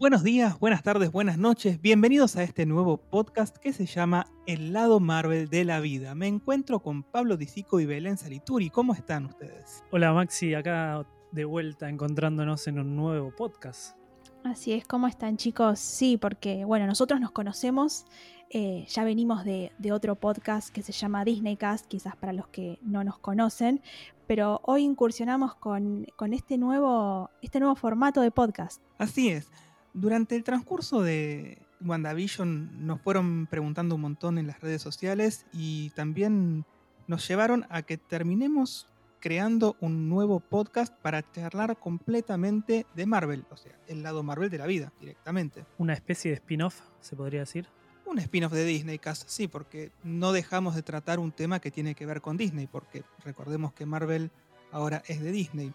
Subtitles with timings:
[0.00, 1.80] Buenos días, buenas tardes, buenas noches.
[1.80, 6.14] Bienvenidos a este nuevo podcast que se llama El lado Marvel de la vida.
[6.14, 8.70] Me encuentro con Pablo Disico y Belén Salituri.
[8.70, 9.82] ¿Cómo están ustedes?
[9.90, 13.96] Hola Maxi, acá de vuelta encontrándonos en un nuevo podcast.
[14.44, 15.80] Así es, ¿cómo están chicos?
[15.80, 18.06] Sí, porque bueno, nosotros nos conocemos,
[18.50, 22.78] eh, ya venimos de, de, otro podcast que se llama Disneycast, quizás para los que
[22.82, 23.82] no nos conocen,
[24.28, 28.80] pero hoy incursionamos con, con este, nuevo, este nuevo formato de podcast.
[28.96, 29.50] Así es.
[29.94, 35.90] Durante el transcurso de WandaVision nos fueron preguntando un montón en las redes sociales y
[35.90, 36.64] también
[37.06, 38.86] nos llevaron a que terminemos
[39.20, 44.58] creando un nuevo podcast para charlar completamente de Marvel, o sea, el lado Marvel de
[44.58, 45.64] la vida, directamente.
[45.78, 47.66] Una especie de spin-off, se podría decir.
[48.06, 51.94] Un spin-off de Disney, casi sí, porque no dejamos de tratar un tema que tiene
[51.94, 54.30] que ver con Disney, porque recordemos que Marvel
[54.70, 55.72] ahora es de Disney.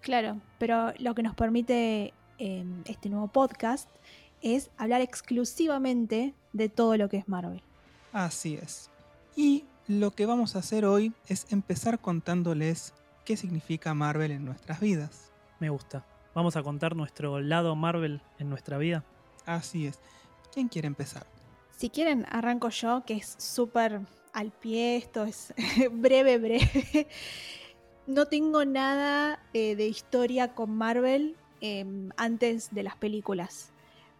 [0.00, 3.88] Claro, pero lo que nos permite eh, este nuevo podcast
[4.40, 7.62] es hablar exclusivamente de todo lo que es Marvel.
[8.12, 8.90] Así es.
[9.36, 12.92] Y lo que vamos a hacer hoy es empezar contándoles
[13.24, 15.32] qué significa Marvel en nuestras vidas.
[15.60, 16.04] Me gusta.
[16.34, 19.04] Vamos a contar nuestro lado Marvel en nuestra vida.
[19.46, 19.98] Así es.
[20.52, 21.26] ¿Quién quiere empezar?
[21.76, 24.00] Si quieren, arranco yo, que es súper
[24.32, 25.52] al pie, esto es
[25.92, 27.08] breve, breve.
[28.06, 31.86] No tengo nada eh, de historia con Marvel eh,
[32.18, 33.72] antes de las películas.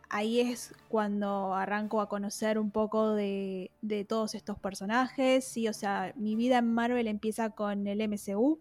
[0.08, 5.44] Ahí es cuando arranco a conocer un poco de, de, todos estos personajes.
[5.44, 8.60] Sí, o sea, mi vida en Marvel empieza con el MCU,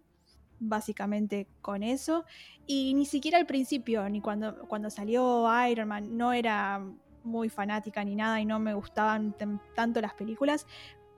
[0.60, 2.26] básicamente con eso.
[2.66, 6.82] Y ni siquiera al principio, ni cuando, cuando salió Iron Man, no era
[7.24, 9.36] muy fanática ni nada y no me gustaban
[9.76, 10.66] tanto las películas,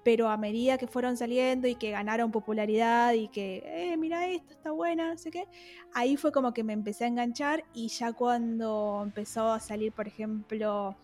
[0.04, 4.54] pero a medida que fueron saliendo y que ganaron popularidad y que, eh, mira esto,
[4.54, 5.48] está buena, no sé qué,
[5.94, 10.08] ahí fue como que me empecé a enganchar y ya cuando empezó a salir, por
[10.08, 10.96] ejemplo,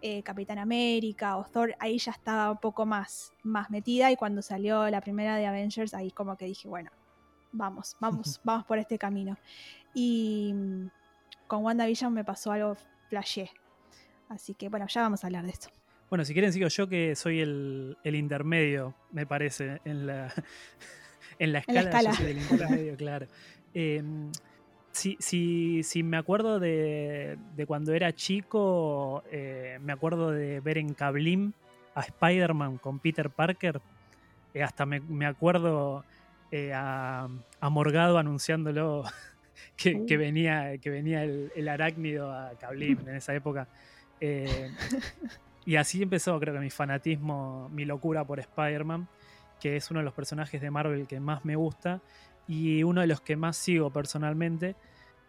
[0.00, 4.42] eh, Capitán América o Thor, ahí ya estaba un poco más, más metida y cuando
[4.42, 6.90] salió la primera de Avengers, ahí como que dije, bueno,
[7.52, 9.36] vamos, vamos, vamos por este camino.
[9.94, 10.86] Y mm,
[11.46, 12.76] con WandaVision me pasó algo
[13.08, 13.50] flashé.
[14.28, 15.68] Así que bueno, ya vamos a hablar de esto.
[16.10, 20.32] Bueno, si quieren sigo yo que soy el, el intermedio, me parece, en la,
[21.38, 21.80] en la escala.
[21.80, 22.10] En la escala.
[22.10, 23.26] Yo soy el intermedio, claro.
[23.74, 24.02] Eh,
[24.92, 30.78] si, si, si, me acuerdo de, de cuando era chico, eh, me acuerdo de ver
[30.78, 31.52] en Kablim
[31.96, 33.80] a Spider-Man con Peter Parker.
[34.54, 36.04] Eh, hasta me, me acuerdo
[36.52, 37.28] eh, a,
[37.60, 39.02] a, Morgado anunciándolo
[39.76, 40.06] que, uh.
[40.06, 43.66] que, venía, que venía el, el arácnido a Kablim en esa época.
[45.66, 49.08] Y así empezó, creo que mi fanatismo, mi locura por Spider-Man,
[49.60, 52.00] que es uno de los personajes de Marvel que más me gusta
[52.46, 54.76] y uno de los que más sigo personalmente.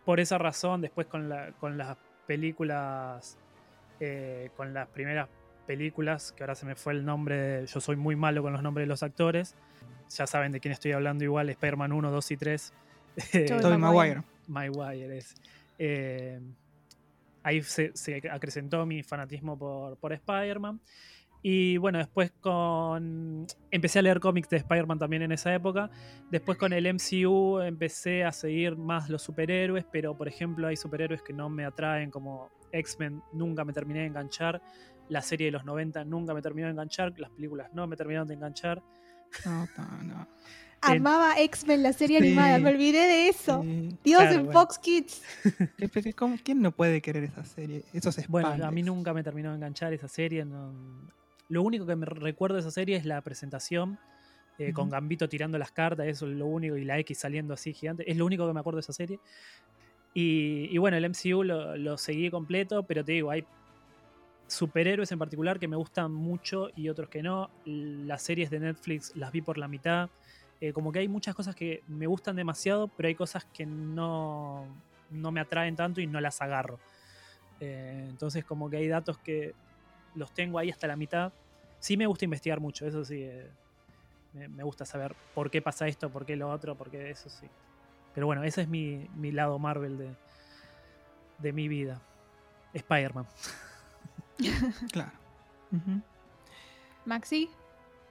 [0.04, 1.98] Por esa razón, después con, la, con las
[2.28, 3.38] películas,
[4.00, 5.30] eh, con las primeras
[5.66, 8.62] películas, que ahora se me fue el nombre, de, yo soy muy malo con los
[8.62, 9.56] nombres de los actores,
[10.10, 12.74] ya saben de quién estoy hablando igual, Spider-Man 1, 2 y 3.
[13.62, 14.22] Tobey Maguire.
[14.48, 15.36] Maguire es.
[15.80, 16.40] Eh,
[17.46, 17.94] ahí se,
[18.32, 20.82] acrecentó mi fanatismo por, por Spider-Man.
[21.44, 23.46] Y bueno, después con...
[23.70, 25.92] Empecé a leer cómics de Spider-Man también en esa época.
[26.32, 31.22] Después con el MCU empecé a seguir más los superhéroes, pero por ejemplo hay superhéroes
[31.22, 34.60] que no me atraen como X-Men, nunca me terminé de enganchar.
[35.08, 37.14] La serie de los 90 nunca me terminó de enganchar.
[37.20, 38.82] Las películas no me terminaron de enganchar.
[39.46, 40.28] No, no, no.
[40.86, 43.62] Amaba X-Men, la serie sí, animada, me olvidé de eso.
[43.62, 44.60] Sí, Dios, claro, en bueno.
[44.60, 45.22] Fox Kids.
[46.44, 47.84] ¿Quién no puede querer esa serie?
[47.94, 50.46] Esos Bueno, a mí nunca me terminó de enganchar esa serie.
[50.46, 50.74] No...
[51.50, 54.00] Lo único que me recuerdo de esa serie es la presentación,
[54.58, 54.74] eh, uh -huh.
[54.74, 58.10] con Gambito tirando las cartas, eso es lo único, y la X saliendo así gigante.
[58.10, 59.20] Es lo único que me acuerdo de esa serie.
[60.14, 63.46] Y, y bueno, el MCU lo, lo seguí completo, pero te digo, hay
[64.48, 67.50] superhéroes en particular que me gustan mucho y otros que no.
[67.66, 70.10] Las series de Netflix las vi por la mitad.
[70.62, 74.66] Eh, como que hay muchas cosas que me gustan demasiado, pero hay cosas que no,
[75.12, 76.80] no me atraen tanto y no las agarro.
[77.60, 79.54] Eh, entonces como que hay datos que
[80.16, 81.34] los tengo ahí hasta la mitad.
[81.80, 83.24] Sí me gusta investigar mucho, eso sí.
[83.24, 83.50] Eh,
[84.34, 87.30] me, me, gusta saber por qué pasa esto, por qué lo otro, por qué eso
[87.30, 87.48] sí.
[88.14, 90.10] Pero bueno, ese es mi, mi lado Marvel de,
[91.40, 92.02] de mi vida.
[92.74, 93.28] Spider-Man.
[94.92, 95.12] claro.
[95.72, 96.02] Uh -huh.
[97.06, 97.50] Maxi.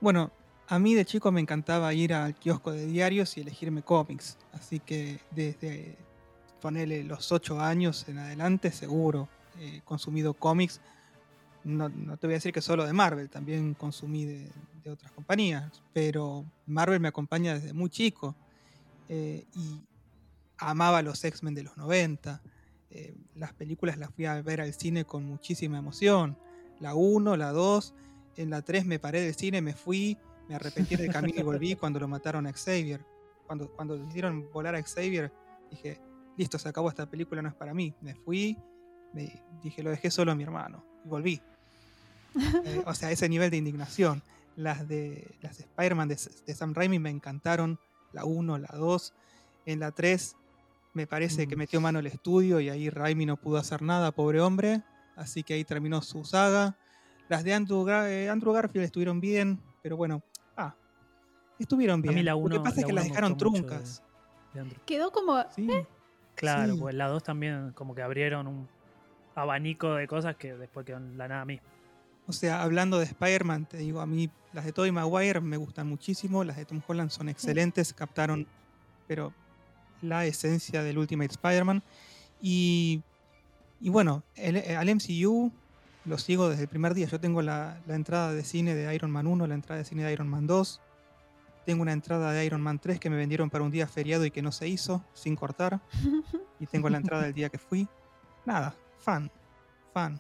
[0.00, 0.31] Bueno,
[0.69, 4.38] a mí de chico me encantaba ir al kiosco de diarios y elegirme cómics.
[4.52, 5.96] Así que desde
[6.61, 9.28] ponerle los 8 años en adelante, seguro
[9.61, 10.81] he eh, consumido cómics.
[11.64, 14.50] No, te voy a decir que solo de Marvel, también consumí de,
[14.82, 15.82] de otras compañías.
[15.93, 18.34] Pero Marvel me acompaña desde muy chico.
[19.08, 19.81] Eh, y
[20.58, 22.40] amaba los X-Men de los 90.
[22.90, 26.38] eh, las películas las fui a ver al cine con muchísima emoción.
[26.81, 27.94] La 1, la 2,
[28.37, 30.19] en la 3 me paré del cine, me fui,
[30.49, 33.05] me arrepentí del camino y volví cuando lo mataron a Xavier.
[33.46, 35.32] Cuando, cuando hicieron volar a Xavier,
[35.70, 36.00] dije,
[36.37, 37.94] listo, se acabó esta película, no es para mí.
[38.00, 38.58] Me fui,
[39.12, 41.41] me dije, lo dejé solo a mi hermano y volví.
[42.64, 44.20] Eh, o sea, ese nivel de indignación.
[44.56, 47.79] Las de las Spider-Man de, de, Sam Raimi me encantaron.
[48.12, 49.14] La 1, la 2.
[49.67, 50.35] En la 3
[50.94, 51.58] me parece que mm.
[51.58, 54.82] metió mano el estudio y ahí Raimi no pudo hacer nada, pobre hombre.
[55.17, 56.76] Así que ahí terminó su saga.
[57.29, 60.23] Las de Andrew, eh, Andrew Garfield estuvieron bien, pero bueno,
[61.59, 62.25] estuvieron bien.
[62.25, 64.03] Lo que pasa es que las dejaron truncas.
[64.87, 65.43] Quedó como...
[65.55, 65.71] Sí.
[65.71, 65.87] Eh.
[66.35, 68.69] Claro, pues la 2 también como que abrieron un
[69.35, 71.67] abanico de cosas que después quedó en la nada misma.
[72.27, 75.89] O sea, hablando de Spider-Man, te digo, a mí las de Tobey Maguire me gustan
[75.89, 78.47] muchísimo, las de Tom Holland son excelentes, captaron,
[79.06, 79.33] pero
[80.01, 81.83] la esencia del Ultimate Spider-Man.
[82.41, 83.03] Y,
[83.81, 85.53] y, bueno, el, al MCU
[86.05, 87.06] lo sigo desde el primer día.
[87.06, 90.05] Yo tengo la, la, entrada de cine de Iron Man 1, la entrada de cine
[90.05, 90.81] de Iron Man 2.
[91.64, 94.31] Tengo una entrada de Iron Man 3 que me vendieron para un día feriado y
[94.31, 95.81] que no se hizo, sin cortar.
[96.61, 97.87] Y tengo la entrada del día que fui.
[98.46, 99.31] Nada, fan,
[99.93, 100.19] fan,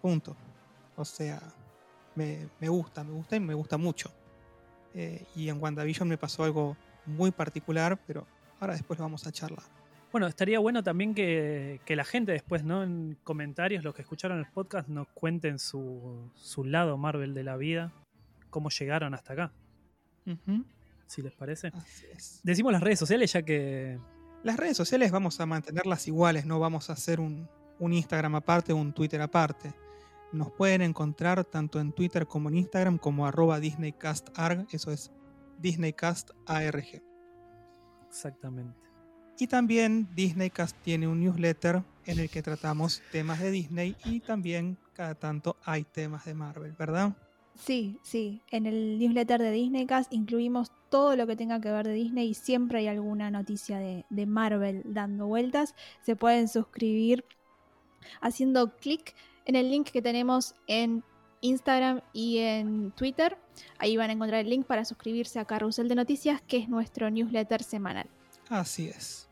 [0.00, 0.34] punto.
[0.96, 1.42] O sea,
[2.14, 4.10] me, me gusta, me gusta y me gusta mucho.
[4.94, 8.26] Eh, y en WandaVision me pasó algo muy particular, pero
[8.60, 9.64] ahora después lo vamos a charlar.
[10.12, 12.82] Bueno, estaría bueno también que, que, la gente después, ¿no?
[12.82, 17.56] En comentarios, los que escucharon el podcast, nos cuenten su, su lado Marvel de la
[17.56, 17.92] vida,
[18.50, 19.52] cómo llegaron hasta acá.
[21.12, 21.70] Si les parece.
[22.42, 23.98] Decimos las redes sociales ya que...
[24.42, 28.72] Las redes sociales vamos a mantenerlas iguales, no vamos a hacer un, un Instagram aparte
[28.72, 29.74] o un Twitter aparte.
[30.32, 35.12] Nos pueden encontrar tanto en Twitter como en Instagram como arroba DisneyCastArg, eso es
[35.58, 37.02] DisneyCastARG.
[38.08, 38.80] Exactamente.
[39.38, 44.78] Y también Disneycast tiene un newsletter en el que tratamos temas de Disney y también
[44.94, 47.12] cada tanto hay temas de Marvel, ¿verdad?
[47.54, 48.42] Sí, sí.
[48.50, 52.34] En el newsletter de Disneycast incluimos todo lo que tenga que ver de Disney y
[52.34, 55.74] siempre hay alguna noticia de, de Marvel dando vueltas.
[56.02, 57.24] Se pueden suscribir
[58.20, 59.14] haciendo clic
[59.44, 61.04] en el link que tenemos en
[61.40, 63.36] Instagram y en Twitter.
[63.78, 67.10] Ahí van a encontrar el link para suscribirse a Carrusel de Noticias, que es nuestro
[67.10, 68.08] newsletter semanal.
[68.48, 69.28] Así es.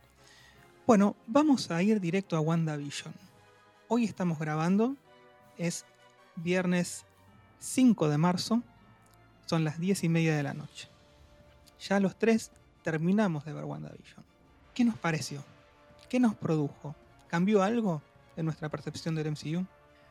[0.86, 3.14] Bueno, vamos a ir directo a WandaVision.
[3.88, 4.96] Hoy estamos grabando,
[5.56, 5.84] es
[6.36, 7.04] viernes
[7.60, 8.62] 5 de marzo,
[9.46, 10.88] son las 10 y media de la noche.
[11.80, 12.50] Ya los tres
[12.82, 14.24] terminamos de ver WandaVision.
[14.74, 15.44] ¿Qué nos pareció?
[16.08, 16.94] ¿Qué nos produjo?
[17.28, 18.02] ¿Cambió algo
[18.36, 19.64] en nuestra percepción del MCU?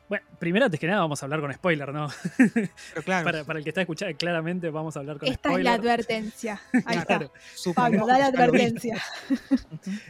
[0.07, 2.07] Bueno, primero, antes que nada, vamos a hablar con spoiler, ¿no?
[2.37, 3.43] Pero claro.
[3.45, 5.59] para, el que está escuchando, claramente vamos a hablar con Esta spoiler.
[5.59, 6.61] Esta es la advertencia.
[6.85, 7.29] Ahí está.
[7.75, 8.97] Pablo, da la advertencia.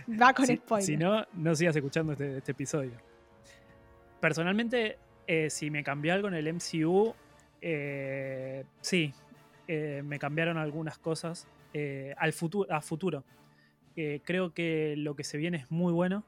[0.22, 0.86] Va con spoiler.
[0.86, 2.94] Si no, no sigas escuchando este, este episodio.
[4.22, 4.98] Personalmente,
[5.28, 7.14] eh, si me cambió algo en el MCU,
[7.62, 9.14] eh, sí.
[9.68, 11.48] Eh, me cambiaron algunas cosas
[12.18, 13.24] al futuro, a futuro.
[13.96, 16.24] creo que lo que se viene es muy bueno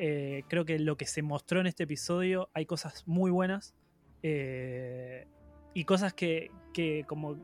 [0.00, 3.74] eh, creo que lo que se mostró en este episodio hay cosas muy buenas
[4.22, 5.26] eh,
[5.74, 6.52] y cosas que,
[7.08, 7.36] como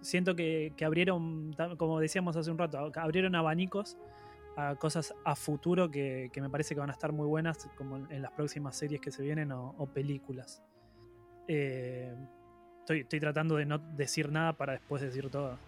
[0.00, 3.98] siento que, abrieron, como decíamos hace un rato, abrieron abanicos
[4.56, 8.22] a cosas a futuro que, me parece que van a estar muy buenas como en
[8.22, 10.62] las próximas series que se vienen o, películas.
[11.46, 12.14] Eh,
[12.88, 15.58] estoy, estoy, tratando de no decir nada para después decir todo.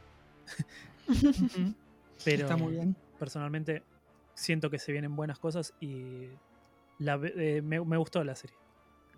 [2.25, 2.97] Pero Está muy bien.
[3.19, 3.83] personalmente
[4.35, 6.29] siento que se vienen buenas cosas y
[6.99, 8.57] eh, me, gustó la serie.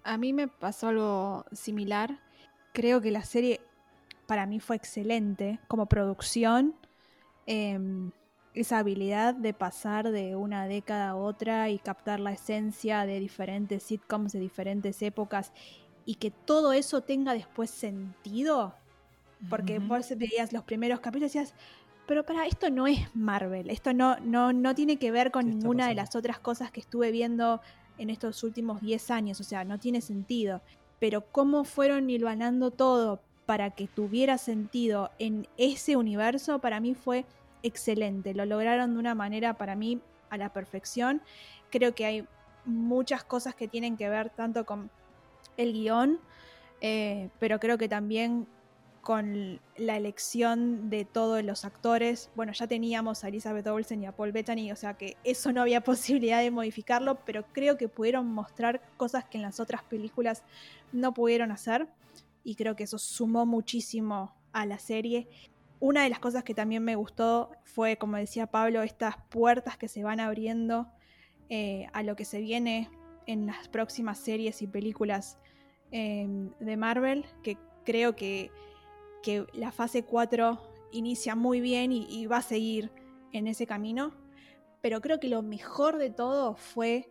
[0.02, 2.18] A mí me pasó algo similar.
[2.72, 3.60] Creo que la serie
[4.26, 6.74] para mí fue excelente como producción.
[7.46, 8.10] Em,
[8.54, 13.82] esa habilidad de pasar de una década a otra y captar la esencia de diferentes
[13.84, 15.52] sitcoms de diferentes épocas
[16.04, 18.74] y que todo eso tenga después sentido.
[19.50, 21.54] Porque vos veías los primeros capítulos y decías,
[22.06, 25.88] pero para esto no es Marvel, esto no, no, no tiene que ver con ninguna
[25.88, 27.60] de las otras cosas que estuve viendo
[27.98, 30.62] en estos últimos 10 años, o sea, no tiene sentido.
[30.98, 37.24] Pero cómo fueron hilvanando todo para que tuviera sentido en ese universo, para mí fue
[37.62, 38.34] excelente.
[38.34, 41.22] Lo lograron de una manera para mí a la perfección.
[41.70, 42.26] Creo que hay
[42.64, 44.90] muchas cosas que tienen que ver tanto con
[45.56, 46.20] el guion,
[46.80, 48.46] eh, pero creo que también
[49.02, 52.30] con la elección de todos los actores.
[52.36, 55.60] Bueno, ya teníamos a Elizabeth Olsen y a Paul Bettany, o sea que eso no
[55.60, 60.44] había posibilidad de modificarlo, pero creo que pudieron mostrar cosas que en las otras películas
[60.92, 61.88] no pudieron hacer
[62.44, 65.28] y creo que eso sumó muchísimo a la serie.
[65.80, 69.88] Una de las cosas que también me gustó fue, como decía Pablo, estas puertas que
[69.88, 70.86] se van abriendo
[71.48, 72.88] eh, a lo que se viene
[73.26, 75.38] en las próximas series y películas
[75.92, 78.50] em, de Marvel, que creo que,
[79.22, 80.60] que, la fase 4
[80.92, 82.90] inicia muy bien y, y va a seguir
[83.32, 84.12] en ese camino.
[84.80, 87.08] Pero creo que lo mejor de todo fue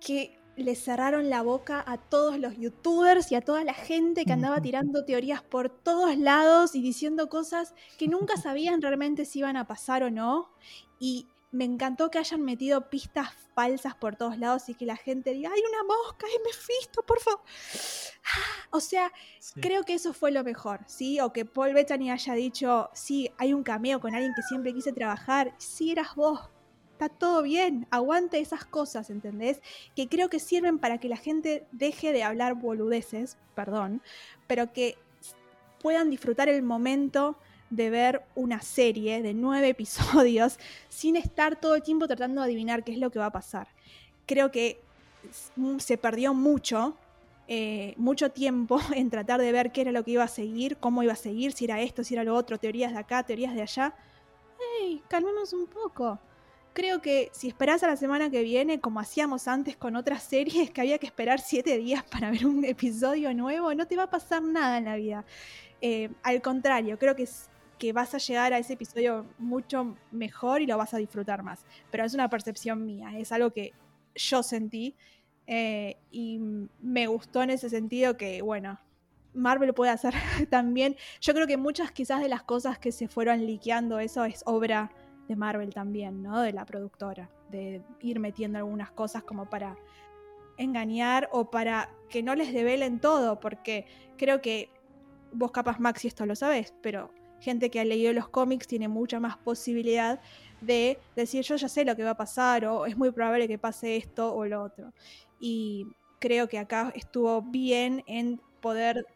[0.00, 4.32] que le cerraron la boca a todos los youtubers y a toda la gente que
[4.32, 9.56] andaba tirando teorías por todos lados y diciendo cosas que nunca sabían realmente si iban
[9.56, 10.50] a pasar o no.
[10.98, 15.32] Y me encantó que hayan metido pistas falsas por todos lados y que la gente
[15.32, 17.40] diga, hay una mosca, es Mephisto, por favor.
[18.72, 19.12] O sea,
[19.60, 21.18] creo que eso fue lo mejor, ¿sí?
[21.18, 24.92] O que Paul Bettany haya dicho, sí, hay un cameo con alguien que siempre quise
[24.92, 26.48] trabajar, sí eras vos,
[26.92, 29.60] está todo bien, aguante esas cosas, ¿entendés?
[29.96, 34.02] Que creo que sirven para que la gente deje de hablar boludeces, perdón,
[34.46, 34.96] pero que
[35.80, 37.36] puedan disfrutar el momento
[37.70, 40.58] de ver una serie de nueve episodios
[40.88, 43.68] sin estar todo el tiempo tratando de adivinar qué es lo que va a pasar.
[44.26, 44.80] Creo que
[45.78, 46.96] se perdió mucho,
[47.48, 51.02] eh, mucho tiempo en tratar de ver qué era lo que iba a seguir, cómo
[51.02, 53.62] iba a seguir, si era esto, si era lo otro, teorías de acá, teorías de
[53.62, 53.94] allá.
[54.58, 55.02] ¡Hey!
[55.08, 56.18] Calmemos un poco
[56.72, 60.70] creo que si esperás a la semana que viene, como hacíamos antes con otras series,
[60.70, 64.10] que había que esperar siete días para ver un episodio nuevo, no te va a
[64.10, 65.24] pasar nada en la vida.
[65.80, 67.28] Eh, al contrario, creo que,
[67.80, 71.64] que vas a llegar a ese episodio mucho mejor y lo vas a disfrutar más.
[71.90, 73.72] Pero es una percepción mía, es algo que
[74.14, 74.94] yo sentí
[75.46, 76.38] eh, y
[76.80, 78.78] me gustó en ese sentido que, bueno,
[79.32, 80.12] Marvel puede hacer
[80.50, 80.94] también.
[81.22, 84.92] Yo creo que muchas quizás de las cosas que se fueron liqueando, eso es obra
[85.26, 86.42] de Marvel también, ¿no?
[86.42, 89.78] De la productora, de ir metiendo algunas cosas como para
[90.58, 93.86] engañar o para que no les develen todo, porque
[94.18, 94.68] creo que
[95.32, 97.10] vos capaz Maxi esto lo sabes, pero
[97.40, 100.20] gente que ha leído los cómics tiene mucha más posibilidad
[100.60, 103.58] de decir yo ya sé lo que va a pasar o es muy probable que
[103.58, 104.92] pase esto o lo otro.
[105.38, 105.86] Y
[106.18, 109.06] creo que acá estuvo bien en poder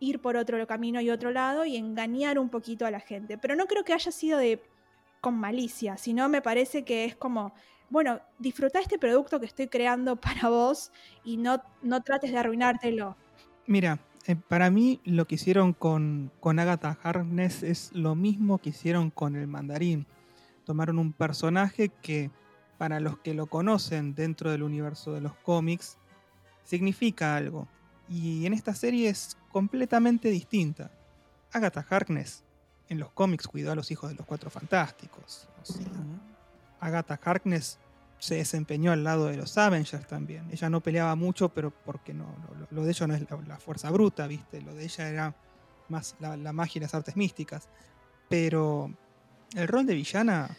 [0.00, 3.38] ir por otro camino y otro lado y engañar un poquito a la gente.
[3.38, 4.60] Pero no creo que haya sido de
[5.20, 7.52] con malicia, sino me parece que es como,
[7.90, 10.92] bueno, disfruta este producto que estoy creando para vos
[11.24, 13.16] y no, no trates de arruinártelo.
[13.66, 18.70] Mira, eh, para mí lo que hicieron con, con Agatha Harkness es lo mismo que
[18.70, 20.06] hicieron con el mandarín.
[20.64, 22.32] Tomaron un personaje que,
[22.76, 25.96] para los que lo conocen dentro del universo de los cómics,
[26.64, 27.68] significa algo.
[28.08, 30.90] Y en esta serie es completamente distinta.
[31.52, 32.42] Agatha Harkness
[32.88, 35.48] en los cómics cuidó a los hijos de los Cuatro Fantásticos.
[36.80, 37.78] Agatha Harkness
[38.18, 40.48] se desempeñó al lado de los Avengers también.
[40.50, 42.26] Ella no peleaba mucho, pero porque no,
[42.70, 44.60] lo, de ella no es la, fuerza bruta, ¿viste?
[44.62, 45.36] Lo de ella era
[45.88, 47.68] más la, magia y las artes místicas.
[48.28, 48.92] Pero
[49.54, 50.56] el rol de villana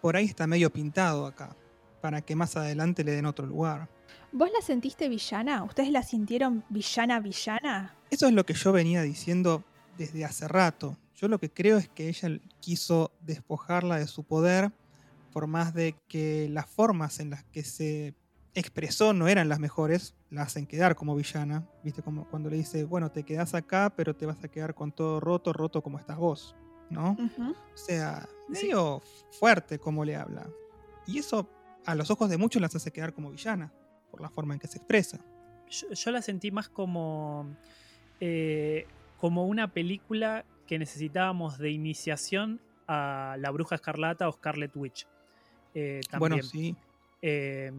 [0.00, 1.56] por ahí está medio pintado acá,
[2.00, 3.88] para que más adelante le den otro lugar.
[4.32, 5.64] ¿Vos la sentiste villana?
[5.64, 7.96] ¿Ustedes la sintieron villana villana?
[8.10, 9.64] Eso es lo que yo venía diciendo
[9.96, 10.98] desde hace rato.
[11.14, 12.28] Yo lo que creo es que ella
[12.60, 14.72] quiso despojarla de su poder,
[15.34, 18.14] por más de que las formas en las que se
[18.54, 22.02] expresó no eran las mejores, la hacen quedar como villana, ¿viste?
[22.02, 25.18] Como cuando le dice, bueno, te quedas acá, pero te vas a quedar con todo
[25.18, 26.54] roto, roto como estás vos,
[26.88, 27.16] ¿no?
[27.40, 30.48] O sea, medio fuerte como le habla.
[31.04, 31.50] Y eso
[31.84, 33.72] a los ojos de muchos las hace quedar como villana,
[34.12, 35.18] por la forma en que se expresa.
[35.68, 37.56] Yo, la sentí más como,
[38.20, 38.86] eh,
[39.18, 45.08] como una película que necesitábamos de iniciación a la Bruja Escarlata o Scarlet Witch.
[45.74, 46.74] Eh, bueno, sí.
[47.22, 47.72] Eh,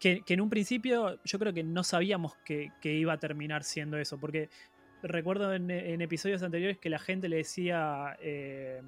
[0.00, 4.18] que, en un principio yo creo que no sabíamos que, iba a terminar siendo eso,
[4.18, 4.48] porque
[5.02, 5.70] recuerdo en,
[6.00, 8.80] episodios anteriores que la gente le decía, eh,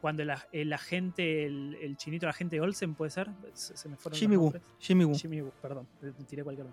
[0.00, 3.28] cuando el agente, el, chinito, el agente Olsen, ¿puede ser?
[3.52, 4.52] Se, me fueron Jimmy Woo.
[4.78, 5.14] Jimmy Woo.
[5.14, 5.86] Jimmy Woo, perdón,
[6.26, 6.66] tiré cualquier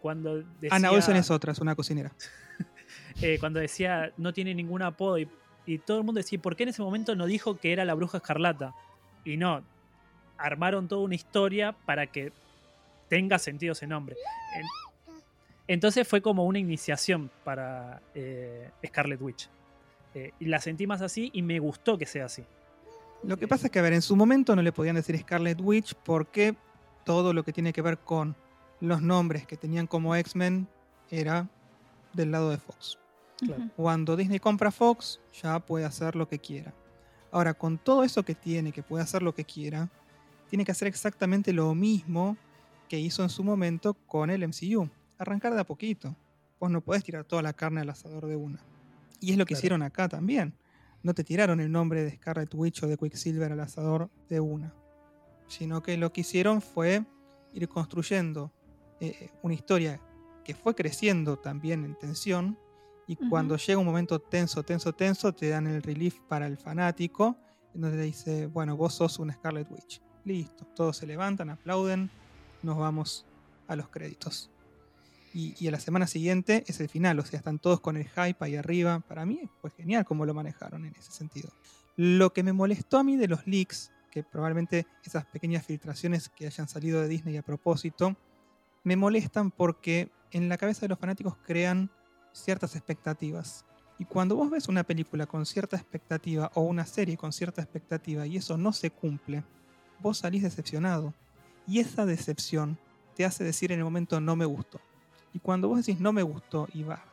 [0.00, 2.12] cuando Ana Olsen es otra, es una cocinera.
[3.20, 5.28] Eh, cuando decía no tiene ningún apodo y,
[5.86, 8.18] todo el mundo decía, ¿por qué en ese momento no dijo que era la bruja
[8.18, 8.74] escarlata?
[9.24, 9.62] Y no,
[10.42, 12.32] armaron toda una historia para que
[13.08, 14.16] tenga sentido ese nombre.
[15.66, 19.48] entonces fue como una iniciación para eh, Scarlet Witch.
[20.14, 22.44] Eh, y la sentí más así y me gustó que sea así.
[23.22, 25.60] Lo que pasa es que, a ver, en su momento no le podían decir Scarlet
[25.60, 26.56] Witch porque
[27.04, 28.34] todo lo que tiene que ver con
[28.80, 30.66] los nombres que tenían como X-Men
[31.10, 31.48] era
[32.12, 32.98] del lado de Fox.
[33.76, 36.72] Cuando Disney compra Fox, ya puede hacer lo que quiera.
[37.30, 39.88] Ahora, con todo eso que tiene, que puede hacer lo que quiera,
[40.52, 42.36] tiene que hacer exactamente lo mismo
[42.86, 44.86] que hizo en su momento con el MCU.
[45.16, 46.14] Arrancar de a poquito.
[46.60, 48.62] Vos no podés tirar toda la carne al asador de una.
[49.18, 50.52] Y es lo que hicieron acá también.
[51.02, 54.74] No te tiraron el nombre de Scarlet Witch o de Quicksilver al asador de una.
[55.48, 57.02] Sino que lo que hicieron fue
[57.54, 58.52] ir construyendo
[59.00, 60.02] eh, una historia
[60.44, 62.58] que fue creciendo también en tensión
[63.06, 63.30] y Ujú.
[63.30, 67.38] cuando llega un momento tenso, tenso, tenso, te dan el relief para el fanático,
[67.74, 70.02] en donde te dice, bueno, vos sos una Scarlet Witch.
[70.24, 72.10] Listo, todos se levantan, aplauden,
[72.62, 73.26] nos vamos
[73.68, 74.50] a los créditos.
[75.34, 78.08] Y, y a la semana siguiente es el final, o sea, están todos con el
[78.08, 79.00] hype ahí arriba.
[79.00, 81.50] Para mí fue genial cómo lo manejaron en ese sentido.
[81.96, 86.46] Lo que me molestó a mí de los leaks, que probablemente esas pequeñas filtraciones que
[86.46, 88.16] hayan salido de Disney a propósito,
[88.84, 91.90] me molestan porque en la cabeza de los fanáticos crean
[92.32, 93.64] ciertas expectativas.
[93.98, 98.26] Y cuando vos ves una película con cierta expectativa o una serie con cierta expectativa
[98.26, 99.44] y eso no se cumple,
[100.02, 101.14] vos salís decepcionado.
[101.66, 102.76] Y esa decepción
[103.14, 104.80] te hace decir en el momento no me gustó.
[105.32, 107.04] Y cuando vos decís no me gustó y va,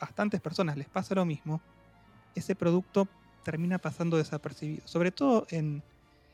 [0.00, 1.60] bastantes personas les pasa lo mismo,
[2.34, 3.06] ese producto
[3.44, 4.86] termina pasando desapercibido.
[4.86, 5.82] Sobre todo en,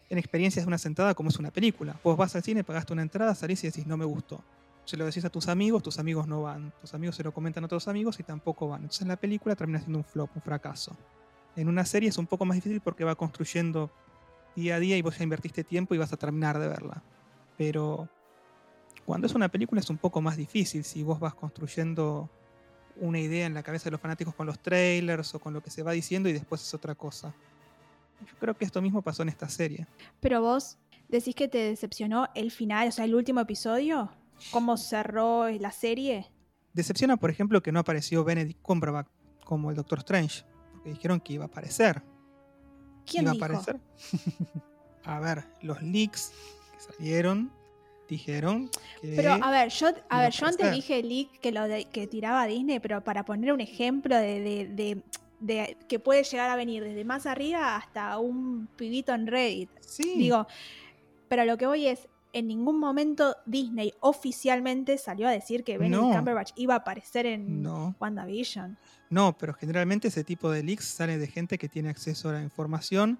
[0.08, 1.98] en experiencias de una sentada como es una película.
[2.02, 4.42] Vos vas al cine, pagaste una entrada, salís y decís no me gustó.
[4.84, 6.72] Se lo decís a tus amigos, tus amigos no van.
[6.80, 8.82] Tus amigos se lo comentan a otros amigos y tampoco van.
[8.82, 10.94] Entonces la película termina siendo un flop, un fracaso.
[11.56, 13.90] En una serie es un poco más difícil porque va construyendo
[14.54, 17.02] día a día y vos ya invertiste tiempo y vas a terminar de verla.
[17.56, 18.08] Pero
[19.04, 22.30] cuando es una película es un poco más difícil si vos vas construyendo
[22.96, 25.70] una idea en la cabeza de los fanáticos con los trailers o con lo que
[25.70, 27.34] se va diciendo y después es otra cosa.
[28.26, 29.86] Yo creo que esto mismo pasó en esta serie.
[30.20, 34.10] Pero vos decís que te decepcionó el final, o sea, el último episodio,
[34.50, 36.30] cómo cerró la serie.
[36.72, 39.08] Decepciona, por ejemplo, que no apareció Benedict Cumberbatch
[39.44, 42.02] como el Doctor Strange, porque dijeron que iba a aparecer.
[43.06, 43.44] ¿Quién iba dijo?
[43.44, 43.80] a aparecer.
[45.04, 46.32] a ver, los leaks
[46.72, 47.50] que salieron
[48.08, 48.68] dijeron
[49.00, 52.06] que Pero a ver, yo, a ver, yo antes dije leak que lo de- que
[52.06, 55.02] tiraba Disney, pero para poner un ejemplo de, de- de-
[55.40, 59.70] de que puede llegar a venir desde más arriba hasta un pibito en Reddit.
[59.80, 60.46] sí, Digo,
[61.28, 66.08] pero lo que voy es, en ningún momento Disney oficialmente salió a decir que Benedict
[66.10, 66.16] No.
[66.16, 68.76] Cumberbatch iba a aparecer en no, WandaVision.
[69.08, 72.42] no, pero generalmente ese tipo de leaks sale de gente que tiene acceso a la
[72.42, 73.18] información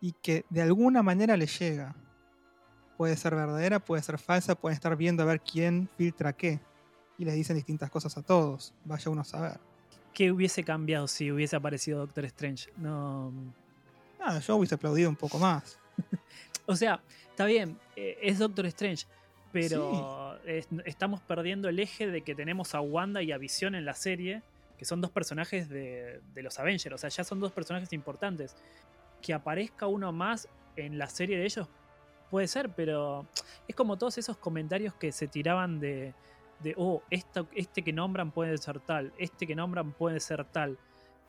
[0.00, 1.94] y que de alguna manera le llega.
[2.96, 6.60] Puede ser verdadera, puede ser falsa, pueden estar viendo a ver quién filtra qué.
[7.18, 8.72] Y les dicen distintas cosas a todos.
[8.84, 9.60] Vaya uno a saber.
[10.12, 12.72] ¿Qué hubiese cambiado si hubiese aparecido Doctor Strange?
[12.76, 13.32] No.
[14.18, 15.78] Nada, yo hubiese aplaudido un poco más.
[16.66, 19.04] O sea, está bien, eh, es Doctor Strange,
[19.52, 23.84] pero es- estamos perdiendo el eje de que tenemos a Wanda y a Visión en
[23.84, 24.42] la serie,
[24.78, 28.56] que son dos personajes de, de los Avengers, o sea, ya son dos personajes importantes.
[29.20, 31.68] Que aparezca uno más en la serie de ellos
[32.30, 33.26] puede ser, pero
[33.68, 36.14] es como todos esos comentarios que se tiraban de,
[36.60, 40.78] de oh, esto- este que nombran puede ser tal, este que nombran puede ser tal.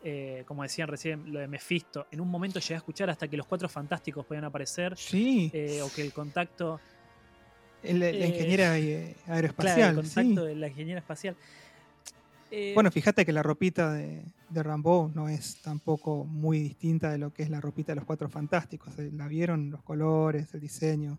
[0.07, 2.05] Eh, como decían recién, lo de Mephisto.
[2.11, 4.95] En un momento llegué a escuchar hasta que los cuatro fantásticos podían aparecer.
[4.95, 6.79] Sí, eh, o que el contacto,
[7.81, 9.89] el- la eh, ingeniera eh, claro, aeroespacial.
[9.89, 10.47] el contacto sí.
[10.47, 11.35] de la ingeniera espacial.
[12.51, 17.17] Eh, Bueno, fíjate que la ropita de, de Rambo no es tampoco muy distinta de
[17.17, 18.93] lo que es la ropita de los cuatro fantásticos.
[19.11, 21.17] La vieron los colores, el diseño.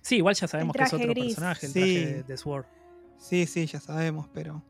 [0.00, 1.34] sí, igual ya sabemos que es otro gris.
[1.34, 1.78] personaje, el Sí.
[1.80, 2.64] traje de, de Sword.
[3.18, 4.62] Sí, sí, ya sabemos, pero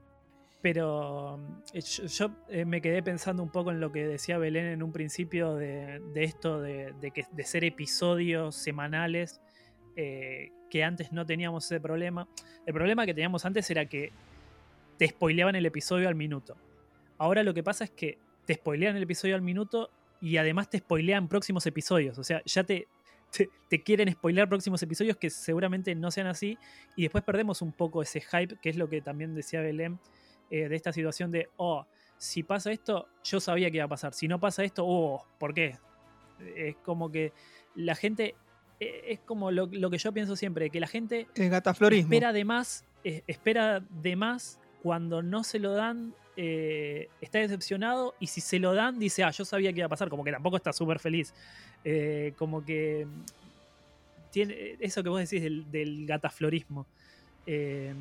[0.61, 1.39] Pero
[1.73, 4.93] eh, yo, eh, me quedé pensando un poco en lo que decía Belén en un
[4.93, 9.41] principio de, esto de, que, de ser episodios semanales,
[9.95, 12.29] eh, que antes no teníamos ese problema.
[12.67, 14.11] El problema que teníamos antes era que
[14.97, 16.57] te spoileaban el episodio al minuto.
[17.19, 19.91] Ahora lo que pasa es que te spoilean el episodio al minuto
[20.21, 22.19] y además te spoilean próximos episodios.
[22.19, 22.89] O sea, ya te,
[23.31, 26.59] te, te quieren spoilear próximos episodios que seguramente no sean así
[26.97, 30.01] y después perdemos un poco ese hype, que es lo que también decía Belén
[30.51, 34.15] eh, de esta situación de, oh, si pasa esto, yo sabía que iba a pasar.
[34.15, 35.77] Si no pasa esto, oh, ¿por qué?
[36.57, 37.33] Es como que
[37.75, 38.35] la gente,
[38.81, 42.13] eh, es como lo, lo que yo pienso siempre, que la gente el gataflorismo.
[42.13, 48.15] espera de más, eh, espera de más cuando no se lo dan, eh, está decepcionado
[48.21, 50.31] y si se lo dan dice, ah, yo sabía que iba a pasar, como que
[50.31, 51.35] tampoco está súper feliz.
[51.85, 53.07] Eh, como que
[54.31, 56.87] tiene eso que vos decís del, del gataflorismo.
[57.47, 57.93] Eh,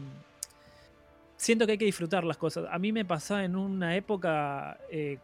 [1.37, 2.65] siento que hay que disfrutar las cosas.
[2.69, 5.19] A mí me pasaba en una época eh,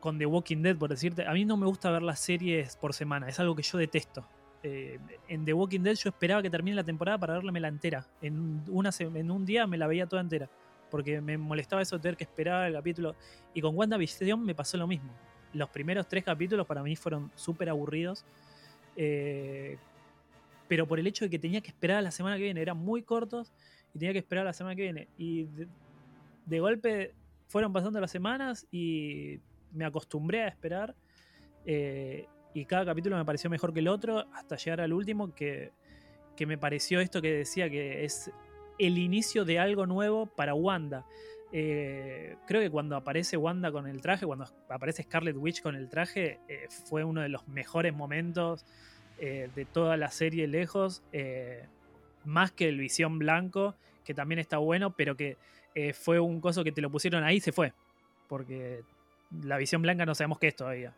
[0.00, 2.94] con The Walking Dead, por decirte, a mí no me gusta ver las series por
[2.94, 4.26] semana, es algo que yo detesto.
[4.62, 8.06] Eh, en The Walking Dead yo esperaba que termine la temporada para la entera.
[8.20, 10.48] En, una, en un día me la veía toda entera.
[10.90, 13.14] Porque me molestaba eso de tener que esperar el capítulo.
[13.54, 15.12] Y con WandaVision me pasó lo mismo.
[15.52, 18.24] Los primeros tres capítulos para mí fueron súper aburridos.
[18.96, 19.76] Eh,
[20.66, 22.78] pero por el hecho de que tenía que esperar a la semana que viene, eran
[22.78, 23.52] muy cortos
[23.94, 25.08] y tenía que esperar la semana que viene.
[25.16, 25.46] Y
[26.46, 27.14] de, golpe
[27.46, 29.40] fueron pasando las semanas y
[29.72, 30.94] me acostumbré a esperar.
[31.64, 35.70] eh, y cada capítulo me pareció mejor que el otro hasta llegar al último que,
[36.34, 38.32] que me pareció esto que decía que es
[38.78, 41.04] el inicio de algo nuevo para Wanda.
[41.52, 45.88] Eh, creo que cuando aparece Wanda con el traje, cuando aparece Scarlet Witch con el
[45.88, 48.64] traje, eh, fue uno de los mejores momentos
[49.20, 51.02] de toda la serie lejos.
[52.28, 55.36] Más que el Visión Blanco, que también está bueno, pero que
[55.94, 57.72] fue un coso que te lo pusieron ahí y se fue.
[58.28, 58.82] Porque
[59.44, 60.92] la Visión Blanca no sabemos qué es todavía.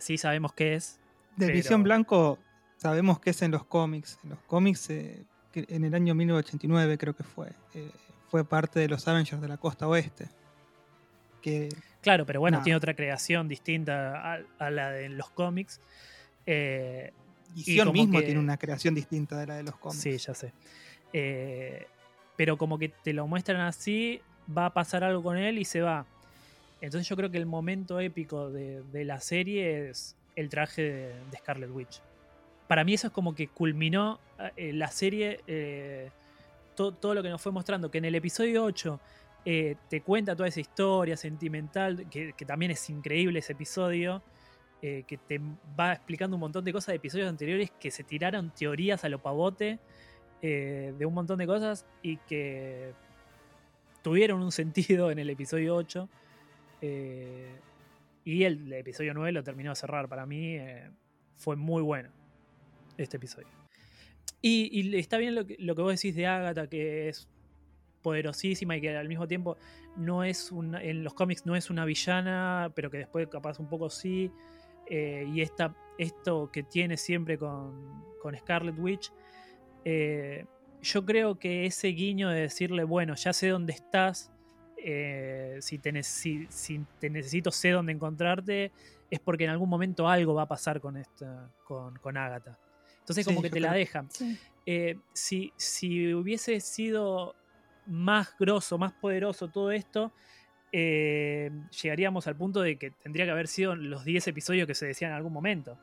[0.00, 1.00] sí sabemos qué es.
[1.36, 2.38] De Visión Blanco
[2.76, 4.18] sabemos qué es en los cómics.
[4.22, 7.48] En los cómics, en el año 1989 creo que fue
[8.34, 10.26] fue parte de los Avengers de la costa oeste.
[11.40, 11.68] Que,
[12.00, 15.80] claro, pero bueno, tiene otra creación distinta a, la de los cómics.
[16.44, 17.12] Eh,
[17.54, 20.02] y Sion mismo tiene una creación distinta de la de los cómics.
[20.02, 20.52] Sí, ya sé.
[21.12, 21.86] Eh,
[22.36, 24.20] pero como que te lo muestran así,
[24.56, 26.06] va a pasar algo con él y se va.
[26.80, 31.70] Entonces yo creo que el momento épico de, la serie es el traje de, Scarlet
[31.70, 32.00] Witch.
[32.68, 34.18] Para mí eso es como que culminó
[34.56, 35.40] eh, la serie
[36.74, 39.00] todo lo que nos fue mostrando, que en el episodio 8
[39.46, 44.22] eh, te cuenta toda esa historia sentimental, que, también es increíble ese episodio,
[44.86, 45.40] eh, que te
[45.80, 49.18] va explicando un montón de cosas de episodios anteriores que se tiraron teorías a lo
[49.18, 49.78] pavote
[50.42, 52.92] eh, de un montón de cosas y que
[54.02, 56.06] tuvieron un sentido en el episodio 8.
[58.26, 60.06] y el, episodio 9 lo terminó de cerrar.
[60.06, 60.58] Para mí
[61.34, 62.10] fue muy bueno
[62.98, 63.48] este episodio.
[64.42, 67.26] Y, está bien lo que, lo que vos decís de Agatha, que es
[68.02, 69.56] poderosísima y que al mismo tiempo
[69.96, 73.88] no es en los cómics no es una villana, pero que después capaz un poco
[73.88, 74.30] sí.
[74.86, 79.12] Eh, y esta, esto que tiene siempre con, con Scarlet Witch,
[79.84, 80.46] eh,
[80.82, 84.30] yo creo que ese guiño de decirle, bueno, ya sé dónde estás,
[84.76, 86.46] eh, si, te si,
[86.98, 88.70] te necesito, sé dónde encontrarte,
[89.10, 92.58] es porque en algún momento algo va a pasar con, esta, con, con Agatha.
[92.98, 94.08] Entonces como que te la dejan.
[94.66, 97.34] Eh, si, si hubiese sido
[97.86, 100.12] más grosso, más poderoso todo esto,
[100.76, 104.86] eh, llegaríamos al punto de que tendría que haber sido los 10 episodios que se
[104.86, 105.78] decían en algún momento.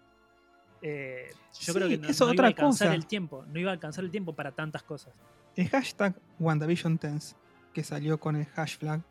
[0.81, 4.11] Eh, yo creo que no, iba a alcanzar el tiempo, no iba a alcanzar el
[4.11, 5.13] tiempo para tantas cosas.
[5.55, 7.37] El hashtag WandaVision Tense,
[7.73, 9.01] que salió con el hashtag,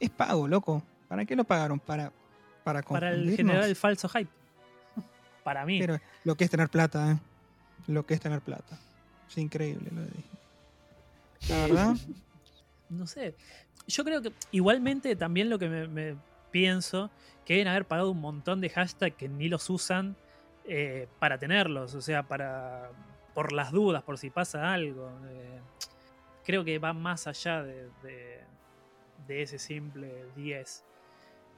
[0.00, 0.82] es pago, loco.
[1.06, 1.78] ¿Para qué lo pagaron?
[1.78, 2.12] Para,
[2.64, 4.30] para, para el generar el falso hype.
[5.44, 5.78] para mí.
[5.78, 7.18] Pero lo que es tener plata, ¿eh?
[7.86, 8.80] lo que es tener plata.
[9.28, 10.40] Es increíble lo de Disney.
[11.48, 11.96] La verdad.
[12.88, 13.36] no sé.
[13.86, 16.16] Yo creo que igualmente también lo que me,
[16.50, 17.10] pienso
[17.44, 20.16] que deben haber pagado un montón de hashtags que ni los usan
[20.66, 21.94] eh, para tenerlos.
[21.94, 22.90] O sea, para.
[23.34, 25.10] por las dudas, por si pasa algo.
[25.28, 25.60] Eh,
[26.44, 27.88] creo que va más allá de,
[29.26, 30.84] de, ese simple 10.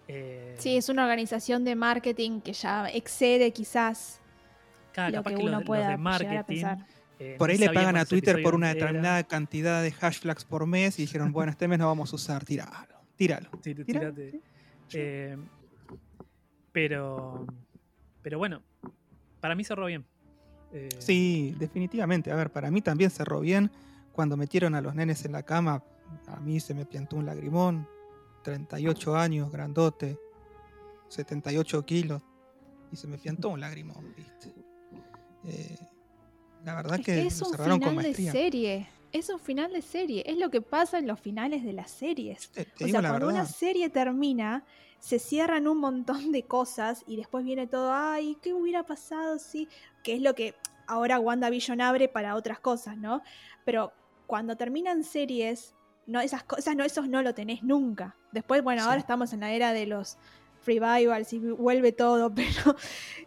[0.09, 4.21] Eh, sí, es una organización de marketing que ya excede quizás
[5.11, 6.65] lo que, uno pueda de marketing.
[7.25, 10.99] Eh, por ahí le pagan a Twitter por una determinada cantidad de hashtags por mes
[10.99, 13.49] y dijeron, bueno, este mes no vamos a usar, tíralo, tíralo.
[14.93, 15.37] Eh,
[16.73, 17.47] pero,
[18.23, 18.61] pero bueno,
[19.41, 20.05] para mí cerró bien.
[20.73, 22.33] Eh, sí, definitivamente.
[22.33, 23.71] A ver, para mí también cerró bien.
[24.11, 25.85] Cuando metieron a los nenes en la cama,
[26.27, 27.87] a mí se me piantó un lagrimón.
[28.43, 30.19] 38 años, grandote,
[31.07, 32.21] 78 kilos,
[32.91, 34.53] y se me piantó un lagrimón, ¿viste?
[35.45, 35.79] Eh,
[36.65, 38.89] la verdad que, es un final de serie.
[39.13, 40.23] Es un final de serie.
[40.27, 42.51] Es lo que pasa en los finales de las series.
[42.81, 44.65] o sea, cuando una serie termina,
[44.99, 49.69] se cierran un montón de cosas y después viene todo, ay, ¿qué hubiera pasado si?
[50.03, 50.55] Que es lo que
[50.87, 53.23] ahora WandaVision abre para otras cosas, ¿no?
[53.65, 53.93] Pero
[54.27, 55.75] cuando terminan series,
[56.07, 58.17] no, esas cosas, no, esos no lo tenés nunca.
[58.31, 60.17] Después, bueno, ahora estamos en la era de los
[60.65, 62.77] revivals y vuelve todo, pero.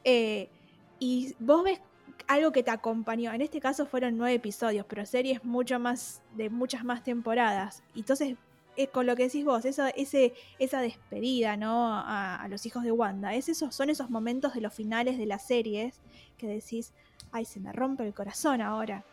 [0.03, 0.49] Eh,
[0.97, 1.79] y vos ves
[2.27, 3.33] algo que te acompañó.
[3.33, 7.83] En este caso fueron nueve episodios, pero series mucho más de muchas más temporadas.
[7.95, 8.35] Entonces,
[8.77, 11.87] eh, con lo que decís vos, esa, ese, esa despedida, ¿no?
[11.93, 15.45] A, los hijos de Wanda, es esos, son esos momentos de los finales de las
[15.47, 16.01] series
[16.37, 16.91] que decís,
[17.31, 19.05] ay, se me rompe el corazón ahora.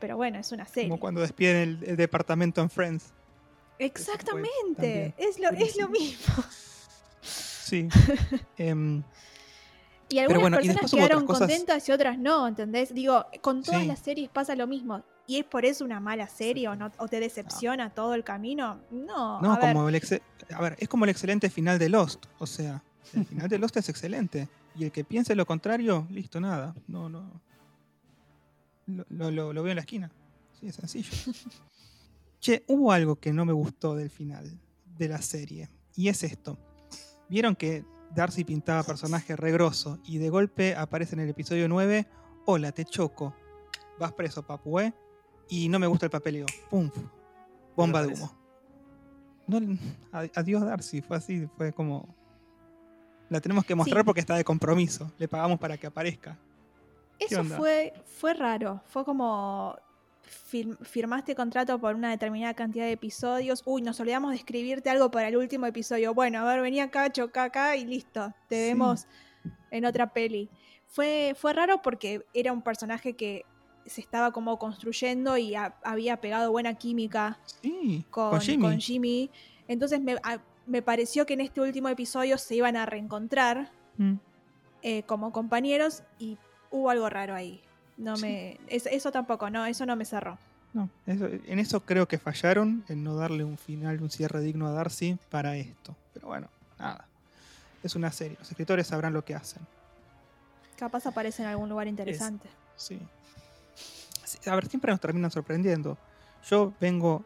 [0.00, 0.88] Pero bueno, es una serie.
[0.88, 3.12] Como cuando despiden el, departamento en Friends.
[3.78, 6.44] Exactamente, es lo, es lo mismo.
[7.20, 7.88] Sí.
[8.58, 9.02] Em,
[10.14, 12.94] y algunas personas quedaron contentas y otras no, ¿entendés?
[12.94, 15.02] Digo, con todas las series pasa lo mismo.
[15.26, 18.80] ¿Y es por eso una mala serie o, no, o te decepciona todo el camino?
[18.92, 19.40] No.
[19.40, 20.00] No, como el
[20.50, 22.26] a ver, es como el excelente final de Lost.
[22.38, 24.48] O sea, el final de Lost es excelente.
[24.76, 26.76] Y el que piense lo contrario, listo, nada.
[26.86, 27.40] No, no.
[28.86, 30.12] Lo, lo, veo en la esquina.
[30.60, 31.10] Sí, es sencillo.
[32.40, 34.60] che, hubo algo que no me gustó del final
[34.96, 35.68] de la serie.
[35.96, 36.56] Y es esto.
[37.28, 42.06] Vieron que Darcy pintaba personaje regroso y de golpe aparece en el episodio 9,
[42.46, 43.34] hola, te choco.
[43.98, 44.94] vas preso, papué,
[45.48, 46.34] y no me gusta el papel.
[46.34, 46.90] Y digo, pum,
[47.76, 48.32] bomba de humo.
[49.46, 49.58] No,
[50.34, 52.14] adiós Darcy, fue así, fue como...
[53.30, 56.38] La tenemos que mostrar porque está de compromiso, le pagamos para que aparezca.
[57.18, 59.76] Eso fue, fue raro, fue como
[60.24, 63.62] firmaste contrato por una determinada cantidad de episodios.
[63.66, 66.14] Uy, nos olvidamos de escribirte algo para el último episodio.
[66.14, 68.32] Bueno, a ver, venía acá, choca acá y listo.
[68.48, 69.06] Te vemos
[69.70, 70.48] en otra peli.
[70.86, 73.44] Fue, fue raro porque era un personaje que
[73.86, 77.38] se estaba como construyendo y había pegado buena química
[78.10, 79.30] con, Jimmy.
[79.68, 80.00] Entonces
[80.66, 84.14] me, pareció que en este último episodio se iban a reencontrar mm.
[84.82, 86.38] eh, como compañeros y
[86.70, 87.63] hubo algo raro ahí.
[87.96, 90.38] No me, eso, tampoco, no, eso no me cerró.
[90.72, 94.72] No, en eso creo que fallaron, en no darle un final, un cierre digno a
[94.72, 95.94] Darcy para esto.
[96.12, 97.06] Pero bueno, nada.
[97.84, 99.62] Es una serie, los escritores sabrán lo que hacen.
[100.76, 102.48] Capaz aparece en algún lugar interesante.
[102.76, 103.00] sí.
[104.46, 105.96] A ver, siempre nos terminan sorprendiendo.
[106.48, 107.24] Yo vengo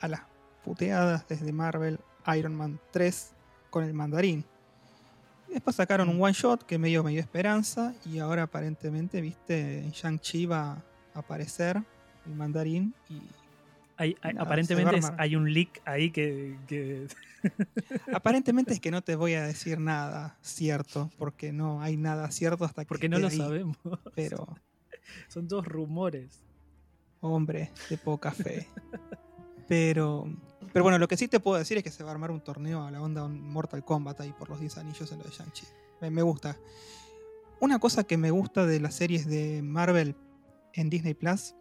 [0.00, 0.22] a las
[0.64, 2.00] puteadas desde Marvel
[2.36, 3.30] Iron Man 3
[3.70, 4.44] con el mandarín.
[5.52, 10.46] Después sacaron un one shot que medio me dio esperanza y ahora aparentemente, viste, Shang-Chi
[10.46, 10.82] va
[11.14, 11.82] a aparecer
[12.26, 13.20] el mandarín y...
[14.38, 17.06] aparentemente hay un leak ahí que...
[18.14, 22.64] aparentemente es que no te voy a decir nada cierto, porque no hay nada cierto
[22.64, 22.88] hasta que...
[22.88, 23.76] Porque no lo sabemos.
[24.14, 24.46] Pero...
[25.28, 26.42] Son todos rumores.
[27.20, 28.68] Hombre, de poca fe.
[29.68, 30.26] Pero
[30.72, 32.40] pero bueno, lo que sí te puedo decir es que se va a armar un
[32.40, 35.66] torneo a la onda Mortal Kombat ahí por los 10 anillos en lo de Shang-Chi.
[36.00, 36.56] Me, gusta.
[37.60, 40.16] Una cosa que me gusta de las series de Marvel
[40.72, 41.54] en Disney Plus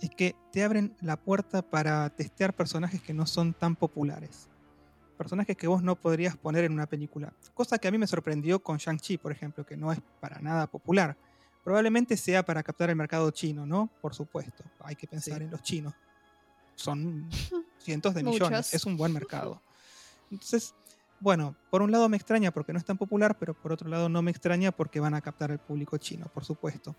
[0.00, 4.48] es que te abren la puerta para testear personajes que no son tan populares.
[5.16, 7.32] Personajes que vos no podrías poner en una película.
[7.54, 10.66] Cosa que a mí me sorprendió con Shang-Chi, por ejemplo, que no es para nada
[10.66, 11.16] popular.
[11.62, 13.90] Probablemente sea para captar el mercado chino, ¿no?
[14.00, 14.64] Por supuesto.
[14.80, 15.94] Hay que pensar en los chinos
[16.80, 17.28] son
[17.78, 19.60] cientos de millones, es un buen mercado.
[20.30, 20.74] Entonces,
[21.20, 24.08] bueno, por un lado me extraña porque no es tan popular, pero por otro lado
[24.08, 26.96] no me extraña porque van a captar al público chino, por supuesto.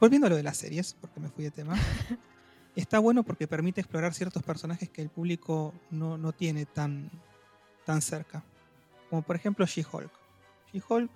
[0.00, 1.76] Volviendo a lo de las series, porque me fui de tema,
[2.76, 7.10] está bueno porque permite explorar ciertos personajes que el público no, no tiene tan,
[7.84, 8.44] tan cerca.
[9.10, 10.12] Como por ejemplo She-Hulk.
[10.72, 11.10] She-Hulk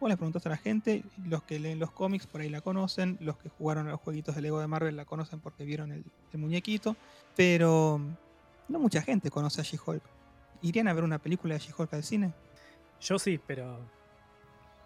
[0.00, 3.18] Vos le preguntaste a la gente, los que leen los cómics por ahí la conocen,
[3.20, 6.04] los que jugaron a los jueguitos de Lego de Marvel la conocen porque vieron el,
[6.32, 6.96] muñequito,
[7.36, 8.00] pero
[8.68, 10.02] no mucha gente conoce a She-Hulk.
[10.62, 12.32] ¿Irían a ver una película de She-Hulk al cine?
[12.98, 13.78] Yo sí, pero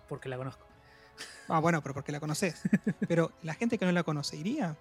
[0.09, 0.66] porque la conozco.
[1.46, 2.61] Ah, bueno, pero porque la conoces.
[3.07, 4.77] Pero la gente que no la conoce, ¿iría?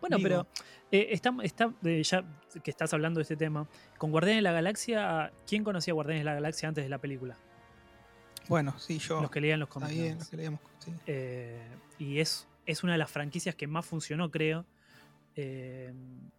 [0.00, 0.46] Bueno, pero
[0.90, 1.32] eh, está,
[2.02, 2.24] ya
[2.62, 6.22] que estás hablando de este tema, con Guardianes de la Galaxia, ¿quién conocía a Guardianes
[6.22, 7.38] de la Galaxia antes de la película?
[8.48, 9.20] Bueno, sí, yo.
[9.20, 10.16] Los que leían los cómics.
[10.16, 10.92] los que leíamos, sí.
[11.06, 11.60] Eh,
[11.98, 14.66] y es, es una de las franquicias que más funcionó, creo,
[15.36, 15.92] eh,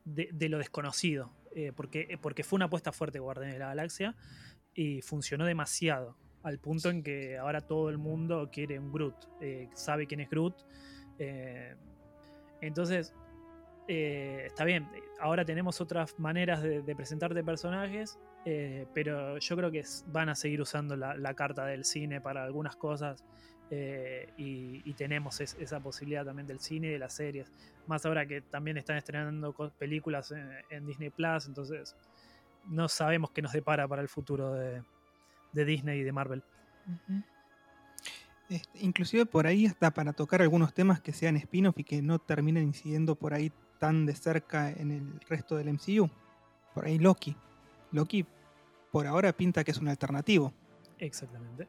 [0.04, 1.32] de, lo desconocido.
[1.56, 4.16] Eh, porque, porque fue una apuesta fuerte Guardianes de la Galaxia
[4.74, 6.18] y funcionó demasiado.
[6.44, 9.16] Al punto en que ahora todo el mundo quiere un Groot.
[9.74, 10.56] sabe quién es Groot.
[12.62, 13.14] entonces,
[13.88, 14.88] está bien.
[15.20, 20.36] Ahora tenemos otras maneras de, de presentarte personajes eh, pero yo creo que van a
[20.36, 23.24] seguir usando la, carta del cine para algunas cosas
[23.72, 27.52] eh, y, tenemos esa posibilidad también del cine y de las series.
[27.88, 30.32] Más ahora que también están estrenando películas
[30.70, 31.96] en, Disney Plus, entonces
[32.68, 34.84] no sabemos qué nos depara para el futuro de,
[35.52, 36.44] Disney y de Marvel.
[38.48, 42.20] Este, inclusive por ahí hasta para tocar algunos temas que sean spin-off y que no
[42.20, 46.10] terminen incidiendo por ahí tan de cerca en el resto del MCU.
[46.76, 47.36] Por ahí Loki.
[47.92, 48.26] Loki
[48.96, 50.54] por ahora pinta que es un alternativo.
[51.00, 51.68] Exactamente.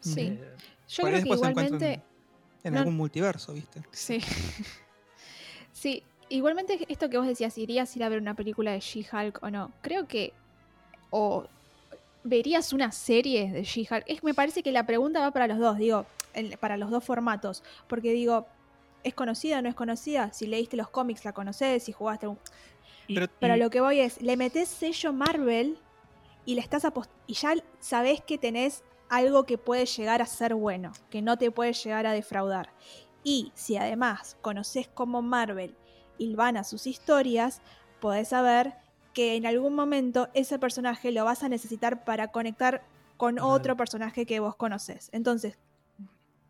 [0.00, 0.22] Sí.
[0.22, 0.56] Eh,
[0.88, 2.02] Yo creo que igualmente.
[2.64, 3.80] En, algún multiverso, ¿viste?
[3.92, 4.20] Sí.
[5.72, 6.02] sí.
[6.28, 9.50] Igualmente, esto que vos decías, ¿irías a ir a ver una película de She-Hulk o
[9.52, 9.70] no?
[9.82, 10.32] Creo que.
[11.10, 11.46] O
[12.24, 14.24] verías una serie de She-Hulk.
[14.24, 16.06] Me parece que la pregunta va para los dos, digo,
[16.58, 17.62] para los dos formatos.
[17.86, 18.48] Porque digo,
[19.04, 20.32] ¿es conocida o no es conocida?
[20.32, 22.36] Si leíste los cómics, la conoces, si jugaste un.
[23.38, 25.78] Pero, lo que voy es, le metes sello Marvel
[26.44, 26.86] y le estás
[27.26, 31.50] y ya sabes que tenés algo que puede llegar a ser bueno, que no te
[31.50, 32.72] puede llegar a defraudar.
[33.22, 35.76] Y si además conoces cómo Marvel
[36.18, 37.60] hilvana sus historias,
[38.00, 38.74] podés saber
[39.12, 42.82] que en algún momento ese personaje lo vas a necesitar para conectar
[43.16, 45.10] con otro personaje que vos conoces.
[45.12, 45.58] Entonces,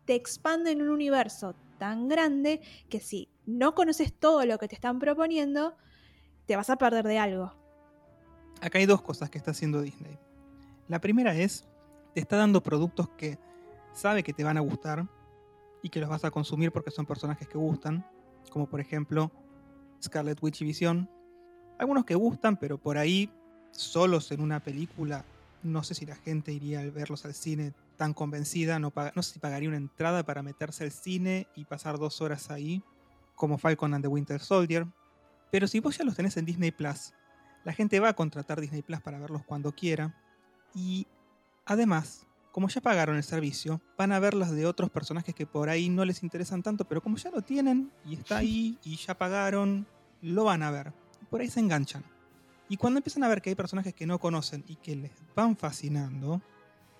[0.05, 4.75] te expande en un universo tan grande que si no conoces todo lo que te
[4.75, 5.75] están proponiendo,
[6.45, 7.60] te vas a perder de algo.
[8.61, 10.17] Acá hay dos cosas que está haciendo Disney.
[10.87, 11.65] La primera es,
[12.13, 13.39] te está dando productos que
[13.93, 15.07] sabe que te van a gustar
[15.81, 18.05] y que los vas a consumir porque son personajes que gustan,
[18.51, 19.31] como por ejemplo
[20.01, 21.09] Scarlet Witch y Vision.
[21.79, 23.31] Algunos que gustan, pero por ahí,
[23.71, 25.25] solos en una película,
[25.63, 29.33] no sé si la gente iría a verlos al cine tan convencida, no, no sé
[29.33, 32.83] si pagaría una entrada para meterse al cine y pasar dos horas ahí,
[33.35, 34.85] como Falcon and the Winter Soldier.
[35.51, 37.13] Pero si vos ya los tenés en Disney Plus,
[37.63, 40.15] la gente va a contratar Disney Plus para verlos cuando quiera.
[40.73, 41.07] Y
[41.65, 45.69] además, como ya pagaron el servicio, van a ver las de otros personajes que por
[45.69, 49.17] ahí no les interesan tanto, pero como ya lo tienen y está ahí y ya
[49.17, 49.87] pagaron,
[50.21, 50.93] lo van a ver.
[51.29, 52.03] Por ahí se enganchan.
[52.67, 55.57] Y cuando empiezan a ver que hay personajes que no conocen y que les van
[55.57, 56.41] fascinando,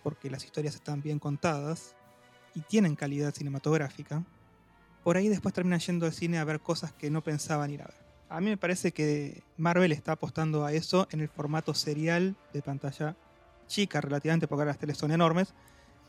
[0.03, 1.95] porque las historias están bien contadas
[2.53, 4.23] y tienen calidad cinematográfica,
[5.03, 7.85] por ahí después terminan yendo al cine a ver cosas que no pensaban ir a
[7.85, 8.10] ver.
[8.31, 12.61] A mí me parece que Marvel está apostando a eso en el formato serial de
[12.61, 13.17] pantalla
[13.67, 15.53] chica relativamente, porque ahora las teles son enormes,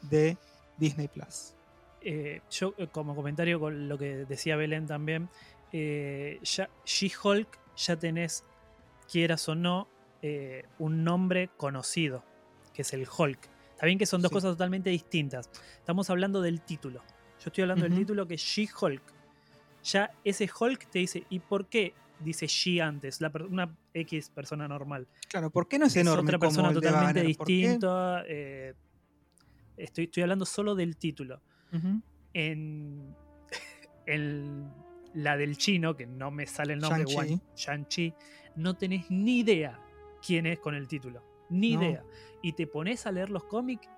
[0.02, 0.36] de
[0.78, 1.54] Disney Plus.
[2.00, 5.30] Eh, yo, eh, como comentario con lo que decía Belén también,
[5.72, 6.38] eh,
[6.84, 8.44] She-Hulk ya tenés,
[9.10, 9.88] quieras o no,
[10.78, 12.24] un nombre conocido,
[12.72, 13.40] que es el Hulk.
[13.72, 15.50] Está bien que son dos cosas totalmente distintas.
[15.78, 17.00] Estamos hablando del título.
[17.40, 19.02] Yo estoy hablando del título que es She-Hulk.
[19.82, 23.20] Ya ese Hulk te dice, ¿y por qué dice She antes?
[23.48, 25.06] una X persona normal.
[25.28, 26.28] Claro, ¿por qué no es enorme?
[26.28, 28.24] otra persona totalmente distinta.
[28.26, 28.74] Eh,
[29.76, 31.40] estoy, estoy hablando solo del título.
[32.34, 33.14] En,
[35.14, 37.04] la del chino, que no me sale el nombre,
[37.54, 38.14] Shang-Chi,
[38.56, 39.78] no tenés ni idea
[40.26, 41.22] quién es con el título.
[41.50, 42.02] Ni idea.
[42.42, 43.88] Y te pones a leer los cómics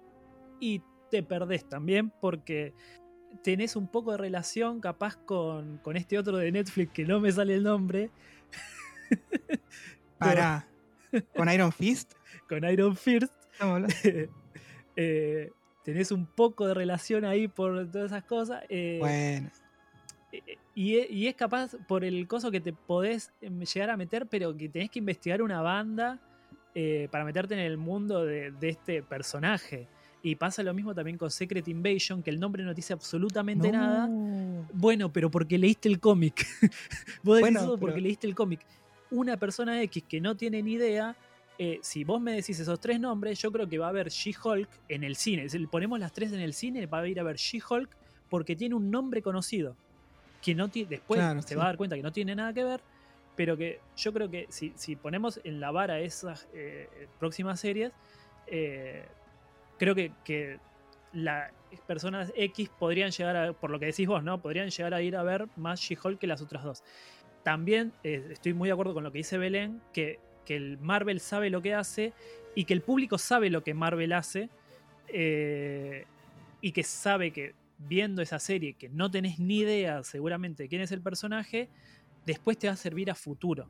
[0.61, 2.75] y te perdés también porque
[3.43, 7.33] tenés un poco de relación capaz con, con este otro de Netflix que no me
[7.33, 8.11] sale el nombre.
[10.19, 10.67] Para.
[11.37, 12.13] ¿Con Iron Fist?
[12.49, 13.33] con Iron Fist.
[14.97, 15.51] eh,
[15.85, 18.65] tenés un poco de relación ahí por todas esas cosas.
[18.69, 19.51] Eh, bueno.
[20.75, 24.69] Y, es capaz por el coso que te podés em, llegar a meter, pero que
[24.69, 26.19] tenés que investigar una banda
[26.75, 29.87] eh, para meterte en el mundo de, de, este personaje.
[30.25, 34.09] Y pasa lo mismo también con Secret Invasion, que el nombre no dice absolutamente nada.
[34.73, 36.47] Bueno, pero porque leíste el cómic.
[37.23, 38.61] vos decís eso porque leíste el cómic.
[39.11, 41.15] Una persona X que no tiene ni idea,
[41.59, 44.67] eh, si vos me decís esos tres nombres, yo creo que va a haber She-Hulk
[44.89, 45.47] en el cine.
[45.51, 47.95] Si ponemos las tres en el cine, va a ir a ver She-Hulk
[48.31, 49.77] porque tiene un nombre conocido.
[50.41, 52.81] Que no después se va a dar cuenta que no tiene nada que ver,
[53.37, 57.93] pero que yo creo que si, si ponemos en la vara esas eh, próximas series,
[58.47, 59.05] eh,
[59.79, 60.59] creo que,
[61.13, 61.53] las
[61.87, 64.43] personas X podrían llegar a, por lo que decís vos, ¿no?
[64.43, 66.83] Podrían llegar a ir a ver más She-Hulk que las otras dos.
[67.45, 71.21] También eh, estoy muy de acuerdo con lo que dice Belén, que, que, el Marvel
[71.21, 72.13] sabe lo que hace
[72.57, 74.51] y que el público sabe lo que Marvel hace
[75.09, 76.05] eh,
[76.61, 80.83] y que sabe que viendo esa serie que no tenés ni idea seguramente de quién
[80.83, 81.69] es el personaje,
[82.25, 83.69] después te va a servir a futuro.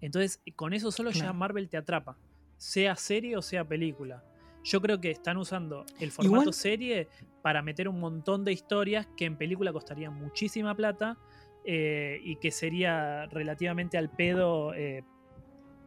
[0.00, 2.18] Entonces, con eso solo ya Marvel te atrapa,
[2.56, 4.22] sea serie o sea película.
[4.64, 7.08] Yo creo que están usando el formato serie
[7.42, 11.18] para meter un montón de historias que en película costarían muchísima plata
[11.66, 15.04] eh, y que sería relativamente al pedo eh,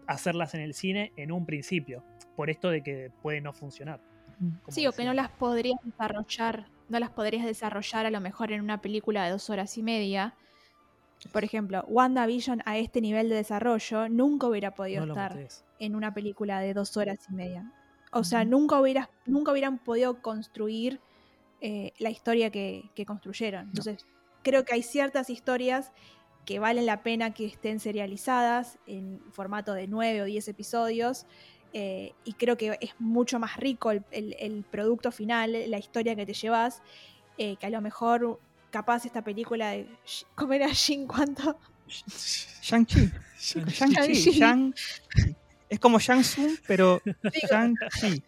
[0.05, 2.03] hacerlas en el cine en un principio,
[2.35, 3.99] por esto de que puede no funcionar.
[4.39, 4.49] Mm.
[4.67, 8.61] Sí, o que no las podrías desarrollar, no las podrías desarrollar a lo mejor en
[8.61, 10.35] una película de dos horas y media.
[11.33, 15.35] Por ejemplo, WandaVision a este nivel de desarrollo nunca hubiera podido estar
[15.79, 17.71] en una película de dos horas y media.
[18.17, 18.77] O sea, nunca,
[19.25, 20.99] nunca hubieran podido construir
[21.61, 23.67] eh, la historia que, construyeron.
[23.67, 24.05] Entonces,
[24.43, 25.91] creo que hay ciertas historias
[26.45, 31.25] que valen la pena que estén serializadas en formato de nueve o diez episodios.
[31.73, 36.33] Eh, y creo que es mucho más rico el, producto final, la historia que te
[36.33, 36.81] llevas,
[37.37, 38.39] eh, que a lo mejor
[38.71, 39.87] capaz esta película de...
[40.33, 41.59] ¿Cómo era Shin cuánto?
[42.61, 43.11] Shang-Chi.
[43.37, 45.35] Shang-Chi.
[45.69, 47.01] Es como Shang Tsung, pero
[47.49, 48.23] Shang-Chi.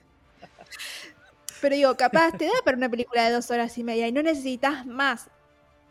[1.61, 4.21] Pero digo, capaz te da para una película de dos horas y media y no
[4.21, 5.29] necesitas más.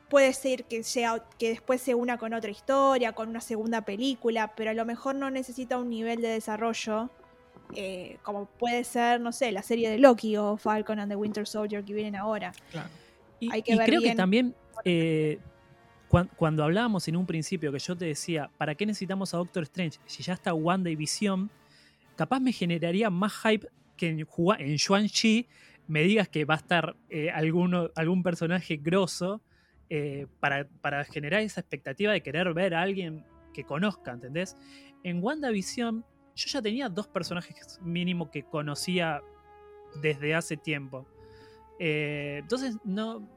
[0.09, 4.55] Puede ser que, sea, que después se una con otra historia, con una segunda película,
[4.55, 7.11] pero a lo mejor no necesita un nivel de desarrollo
[7.75, 11.47] eh, como puede ser, no sé, la serie de Loki o Falcon and the Winter
[11.47, 12.53] Soldier que vienen ahora.
[12.71, 12.89] Claro.
[13.41, 14.55] Y, Hay que creo que también
[14.85, 15.39] eh,
[16.09, 19.99] cuando, hablábamos en un principio que yo te decía, ¿para qué necesitamos a Doctor Strange?
[20.07, 21.51] Si ya está Wanda y Visión,
[22.17, 24.27] capaz me generaría más hype que en,
[24.59, 25.47] en Shang-Chi
[25.87, 29.43] me digas que va a estar eh, algún personaje grosso
[29.91, 34.57] eh, para, para, generar esa expectativa de querer ver a alguien que conozca, ¿entendés?
[35.03, 36.05] En WandaVision
[36.35, 39.23] yo ya tenía dos personajes mínimo que conocía
[40.01, 41.07] desde hace tiempo.
[41.79, 43.29] Eh, entonces no,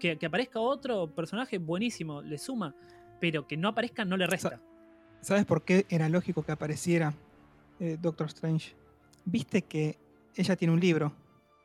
[0.00, 2.74] Que, que aparezca otro personaje, buenísimo, le suma.
[3.20, 4.60] Pero que no aparezca no le resta.
[5.20, 7.14] ¿Sabes por qué era lógico que apareciera
[7.78, 8.74] eh, Doctor Strange?
[9.24, 9.98] Viste que
[10.34, 11.12] ella tiene un libro.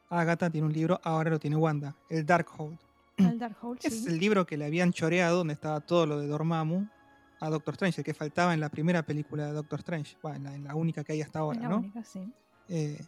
[0.10, 2.78] Agatha tiene un libro, ahora lo tiene Wanda, el Darkhold.
[3.18, 4.10] El Darkhold, Es sí.
[4.10, 6.88] el libro que le habían choreado, donde estaba todo lo de Dormammu,
[7.40, 10.18] a Doctor Strange, el que faltaba en la primera película de Doctor Strange.
[10.22, 11.78] Bueno, en la, en la única que hay hasta ahora, Es la ¿no?
[11.78, 12.32] única, sí.
[12.70, 13.00] Eh,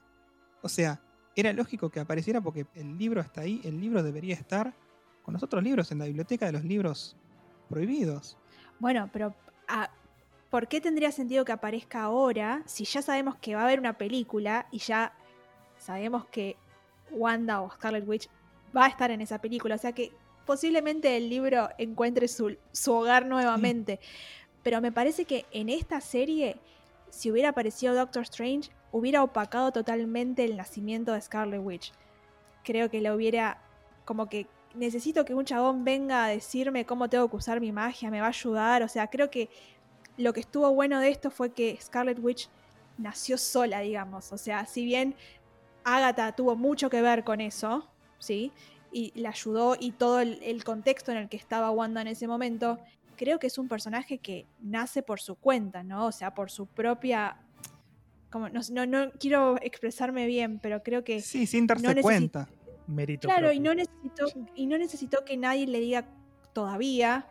[0.61, 0.99] o sea,
[1.35, 4.73] era lógico que apareciera porque el libro está ahí, el libro debería estar
[5.27, 7.17] con los otros libros en la biblioteca de los libros
[7.67, 8.37] prohibidos.
[8.79, 9.35] Bueno, pero
[9.67, 9.89] ah,
[10.49, 13.97] ¿por qué tendría sentido que aparezca ahora si ya sabemos que va a haber una
[13.97, 15.11] película y ya
[15.79, 16.55] sabemos que
[17.11, 18.29] Wanda o Scarlet Witch
[18.73, 19.75] va a estar en esa película?
[19.75, 20.13] O sea que
[20.45, 23.99] posiblemente el libro encuentre su, su hogar nuevamente.
[24.63, 26.55] Pero me parece que en esta serie,
[27.09, 31.91] si hubiera aparecido Doctor Strange, hubiera opacado totalmente el nacimiento de Scarlet Witch.
[32.63, 33.61] Creo que lo hubiera
[34.05, 34.47] como que
[34.77, 38.27] necesito que un chabón venga a decirme cómo tengo que usar mi magia, me va
[38.27, 38.83] a ayudar.
[38.83, 39.49] O sea, creo que
[40.17, 42.49] lo que estuvo bueno de esto fue que Scarlet Witch
[42.97, 44.31] nació sola, digamos.
[44.31, 45.15] O sea, si bien
[45.83, 47.87] Agatha tuvo mucho que ver con eso,
[48.19, 48.51] ¿sí?
[48.91, 52.27] Y la ayudó y todo el, el contexto en el que estaba Wanda en ese
[52.27, 52.79] momento,
[53.17, 56.05] creo que es un personaje que nace por su cuenta, ¿no?
[56.05, 57.37] O sea, por su propia...
[58.29, 61.21] Como, no, no, no quiero expresarme bien, pero creo que...
[61.21, 62.47] Sí, sin darse no cuenta.
[62.87, 64.25] Mérito Claro, y no necesitó,
[64.55, 66.07] y no necesitó que nadie le diga
[66.53, 67.27] todavía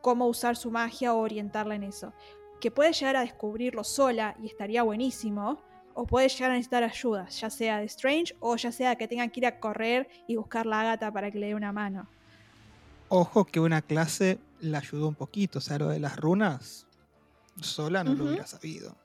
[0.00, 2.12] cómo usar su magia o orientarla en eso.
[2.60, 5.60] Que puede llegar a descubrirlo sola y estaría buenísimo,
[5.94, 9.30] o puede llegar a necesitar ayuda, ya sea de Strange o ya sea que tengan
[9.30, 12.08] que ir a correr y buscar la Agatha para que le dé una mano.
[13.08, 16.86] Ojo que una clase la ayudó un poquito, o sea, lo de las runas,
[17.60, 18.96] sola no lo hubiera sabido.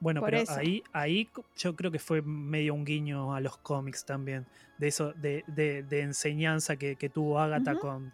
[0.00, 0.52] Bueno, Por pero eso.
[0.52, 4.46] ahí, ahí yo creo que fue medio un guiño a los cómics también.
[4.78, 8.12] De eso, de, de- de enseñanza que, que tuvo Agatha con,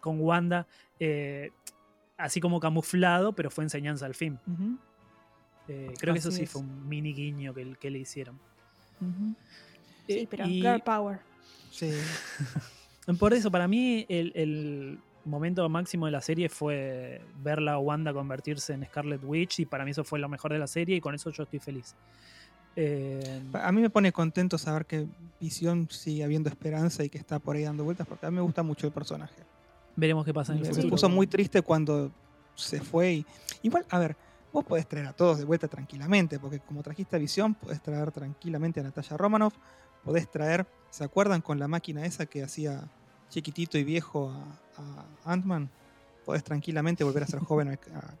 [0.00, 0.66] con Wanda.
[1.00, 1.50] eh,
[2.16, 4.38] así como camuflado, pero fue enseñanza al fin.
[5.68, 6.50] Eh, creo que eso sí es.
[6.50, 8.38] fue un mini guiño que, que le hicieron.
[9.00, 9.34] ujú.
[10.06, 11.18] Sí, Eh, pero y girl power.
[11.70, 11.90] Sí,
[13.18, 18.12] por eso, para mí, el, el momento máximo de la serie fue verla a Wanda
[18.12, 19.60] convertirse en Scarlet Witch.
[19.60, 21.58] Y para mí eso fue lo mejor de la serie y con eso yo estoy
[21.58, 21.94] feliz.
[22.76, 25.06] Eh, a mí me pone contento saber que
[25.40, 28.42] Visión sigue habiendo esperanza y que está por ahí dando vueltas, porque a mí me
[28.42, 29.42] gusta mucho el personaje.
[29.96, 30.90] veremos qué pasa en el Me, me futuro.
[30.90, 32.10] puso muy triste cuando
[32.54, 33.26] se fue y...
[33.62, 34.16] Igual, a ver,
[34.52, 38.12] vos podés traer a todos de vuelta tranquilamente, porque como trajiste a Visión, podés traer
[38.12, 39.54] tranquilamente a Natalia Romanoff,
[40.04, 42.84] podés traer, ¿se acuerdan con la máquina esa que hacía
[43.30, 44.42] chiquitito y viejo a,
[45.26, 45.70] a Ant-Man?
[46.24, 48.14] Podés tranquilamente volver a ser joven a, a-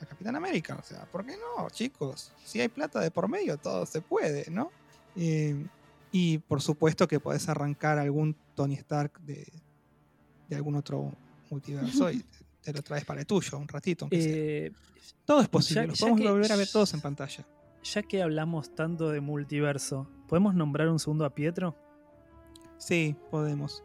[0.00, 2.32] a Capitán América, o sea, ¿por qué no, chicos?
[2.44, 4.70] Si hay plata de por medio, todo se puede, ¿no?
[5.16, 5.66] Eh,
[6.12, 9.46] y por supuesto que podés arrancar algún Tony Stark de,
[10.48, 11.12] de algún otro
[11.50, 12.24] multiverso y
[12.62, 14.06] te lo traes para el tuyo un ratito.
[14.12, 14.70] Eh,
[15.24, 17.44] Todo es posible, ya- los podemos que- volver a ver todos en pantalla.
[17.82, 21.74] ya que hablamos tanto de multiverso, ¿podemos nombrar un segundo a Pietro?
[22.78, 23.82] Sí, podemos.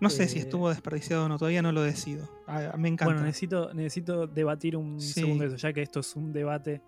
[0.00, 2.28] No sé si Eh, estuvo desperdiciado o no, todavía no lo decido.
[2.46, 3.06] Ah, me encanta.
[3.12, 5.14] Bueno, necesito, necesito debatir un Sí.
[5.20, 6.80] segundo eso, ya que esto es un debate.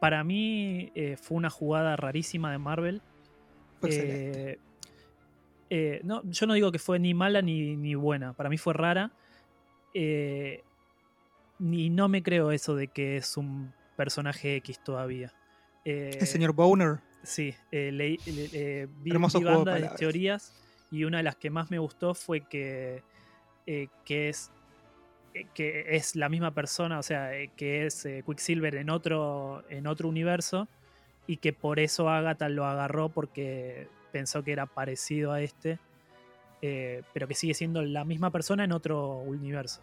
[0.00, 3.02] Para mí eh, fue una jugada rarísima de Marvel.
[3.82, 4.58] Eh,
[5.70, 8.32] eh, no, yo no digo que fue ni mala ni, ni buena.
[8.32, 9.12] Para mí fue rara.
[11.58, 15.32] Y no me creo eso de que es un personaje X todavía.
[15.84, 16.98] El señor Boner.
[17.22, 20.52] Sí, le- eh, vi, Hermoso vi juego de teorías
[20.96, 23.02] y una de las que más me gustó fue que,
[23.66, 24.50] eh, que es
[25.34, 29.86] eh, que es la misma persona, o sea, eh, que es Quicksilver en otro, en
[29.86, 30.68] otro universo
[31.26, 35.78] y que por eso Agatha lo agarró porque pensó que era parecido a este,
[37.12, 39.82] pero que sigue siendo la misma persona en otro universo.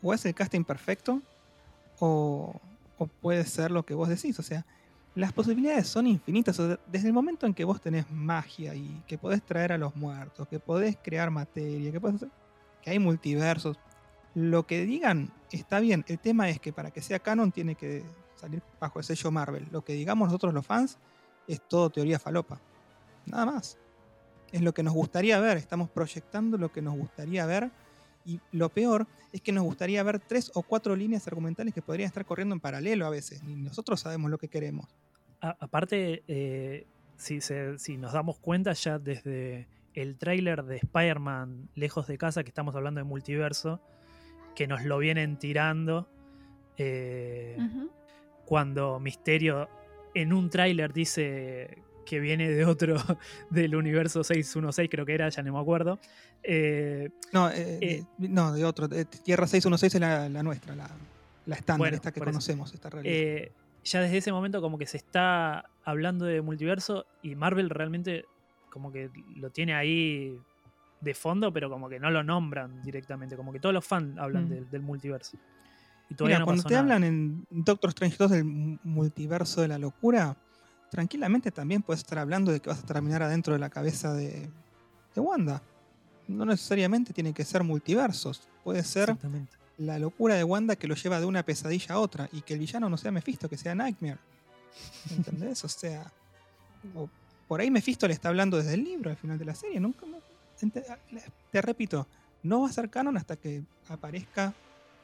[0.00, 1.20] O es el casting perfecto,
[1.98, 2.58] o,
[2.96, 4.38] o puede ser lo que vos decís.
[4.38, 4.64] O sea,
[5.18, 6.56] las posibilidades son infinitas.
[6.86, 10.46] Desde el momento en que vos tenés magia y que podés traer a los muertos,
[10.46, 12.30] que podés crear materia, que, podés hacer-
[12.80, 13.76] que hay multiversos,
[14.34, 16.04] lo que digan está bien.
[16.06, 18.04] El tema es que para que sea canon tiene que
[18.36, 19.66] salir bajo el sello Marvel.
[19.72, 20.98] Lo que digamos nosotros los fans
[21.48, 22.60] es todo teoría falopa.
[23.26, 23.76] Nada más.
[24.52, 25.56] Es lo que nos gustaría ver.
[25.56, 27.72] Estamos proyectando lo que nos gustaría ver.
[28.24, 32.06] Y lo peor es que nos gustaría ver tres o cuatro líneas argumentales que podrían
[32.06, 33.42] estar corriendo en paralelo a veces.
[33.42, 34.86] Ni nosotros sabemos lo que queremos.
[35.40, 36.86] A- aparte, eh,
[37.16, 42.42] si, se- si nos damos cuenta ya desde el tráiler de Spider-Man Lejos de Casa,
[42.44, 43.80] que estamos hablando de multiverso,
[44.54, 46.08] que nos lo vienen tirando,
[46.76, 47.56] eh,
[48.44, 49.68] cuando Misterio
[50.14, 52.96] en un tráiler dice que viene de otro,
[53.50, 55.98] del universo 616, creo que era, ya no me acuerdo.
[56.42, 58.88] Eh, No, eh, Eh, de- no, de otro.
[58.88, 60.88] de Tierra 616 es la, la nuestra, la,
[61.46, 63.14] la estándar, Bueno, esta que conocemos, esta realidad.
[63.84, 68.24] Ya desde ese momento como que se está hablando de multiverso y Marvel realmente
[68.70, 70.38] como que lo tiene ahí
[71.00, 74.46] de fondo, pero como que no lo nombran directamente, como que todos los fans hablan
[74.46, 74.48] Mm.
[74.50, 75.36] del, del multiverso.
[76.10, 76.80] Y Mira, no cuando te nada.
[76.82, 80.36] hablan en Doctor Strange 2 del mu- multiverso de la locura,
[80.90, 84.48] tranquilamente también puedes estar hablando de que vas a terminar adentro de la cabeza de,
[85.14, 85.62] de Wanda.
[86.26, 88.48] No necesariamente tiene que ser multiversos.
[88.64, 89.16] Puede ser.
[89.78, 92.60] La locura de Wanda que lo lleva de una pesadilla a otra y que el
[92.60, 94.18] villano no sea Mephisto, que sea Nightmare.
[95.10, 95.64] ¿Entendés?
[95.64, 96.10] O sea,
[96.94, 97.08] o
[97.46, 99.80] por ahí Mephisto le está hablando desde el libro al final de la serie.
[99.80, 100.18] Nunca, no-
[100.60, 100.84] ente-
[101.50, 102.06] te repito,
[102.42, 104.52] no va a ser canon hasta que aparezca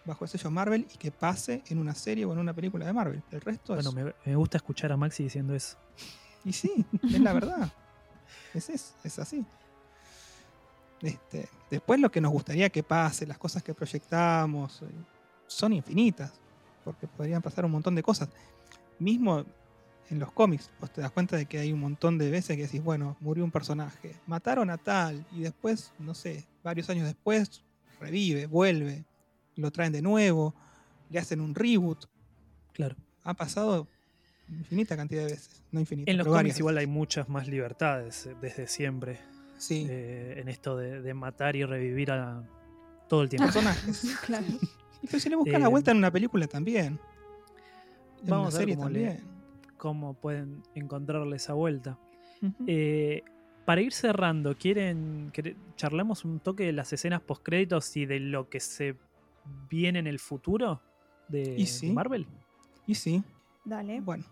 [0.05, 2.93] bajo el sello Marvel y que pase en una serie o en una película de
[2.93, 3.23] Marvel.
[3.31, 3.95] El resto Bueno, es.
[3.97, 5.77] me, me gusta escuchar a Maxi diciendo eso.
[6.45, 7.73] Y sí, es la verdad.
[8.53, 9.45] Es, es, es así.
[11.05, 14.87] Este, después lo que nos gustaría que pase, las cosas que proyectamos, eh,
[15.47, 16.33] son infinitas,
[16.83, 18.31] porque podrían pasar un montón de cosas.
[18.99, 19.45] Mismo
[20.09, 22.63] en los cómics, vos te das cuenta de que hay un montón de veces que
[22.63, 27.63] decís, bueno, murió un personaje, mataron a tal, y después, no sé, varios años después,
[28.01, 29.05] revive, vuelve,
[29.57, 30.55] lo traen de nuevo,
[31.11, 32.07] le hacen un reboot.
[32.73, 32.97] Claro.
[33.25, 33.89] Ha pasado
[34.49, 36.11] infinita cantidad de veces, no infinita.
[36.11, 39.87] En los pero varias cómics igual hay muchas más libertades eh, desde siempre Sí.
[39.89, 42.43] eh, en esto de, de matar y revivir a
[43.09, 43.47] todo el tiempo.
[43.47, 44.17] personajes.
[44.27, 44.47] claro.
[45.03, 46.99] Y pero si le buscan la Eh, vuelta en una película también.
[48.23, 49.29] En Vamos una a ver serie cómo le- también.
[49.77, 51.99] cómo pueden encontrarle esa vuelta.
[52.67, 53.23] Eh,
[53.65, 58.49] para ir cerrando, ¿quieren que charlemos un toque de las escenas postcréditos y de lo
[58.51, 58.97] que se
[59.71, 60.83] viene en el futuro
[61.29, 61.89] de, Y sí.
[61.89, 62.27] de Marvel?
[62.87, 63.23] y sí,
[63.65, 64.01] Dale.
[64.03, 64.25] bueno.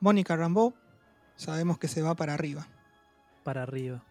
[0.00, 0.72] Mónica Rambeau,
[1.34, 2.68] sabemos que se va para arriba.
[3.42, 4.04] Para arriba.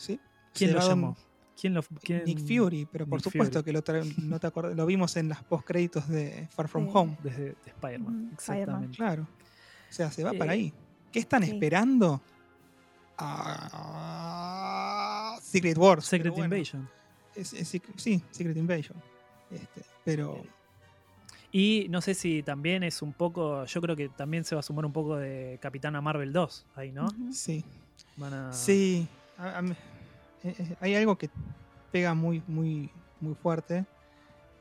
[0.00, 0.18] ¿Sí?
[0.54, 1.16] ¿Quién Se lo llamó?
[1.60, 3.64] ¿Quién lo, quién- Nick Fury, pero por Nick supuesto Fury.
[3.66, 3.82] que lo,
[4.24, 6.90] no te lo vimos en las postcréditos de Far From Sí.
[6.94, 7.18] Home.
[7.22, 8.96] Desde de Spider-Man, exactamente.
[8.96, 9.22] Claro.
[9.88, 10.72] O sea, se va para Eh, ahí.
[11.12, 11.50] ¿Qué están sí.
[11.50, 12.22] esperando?
[13.62, 16.04] Ah, Secret Wars.
[16.06, 16.88] Secret bueno, Invasion.
[17.34, 18.96] es- es Secret- sí, Secret Invasion.
[19.50, 20.42] Este, pero
[21.52, 24.62] Y no sé si también es un poco, yo creo que también se va a
[24.62, 27.08] sumar un poco de Capitana Marvel 2 ahí, ¿no?
[27.32, 27.64] Sí,
[28.16, 28.52] Van a...
[28.52, 29.60] Sí, a-
[30.44, 31.30] eh, eh, hay algo que
[31.92, 33.84] pega muy, muy, muy fuerte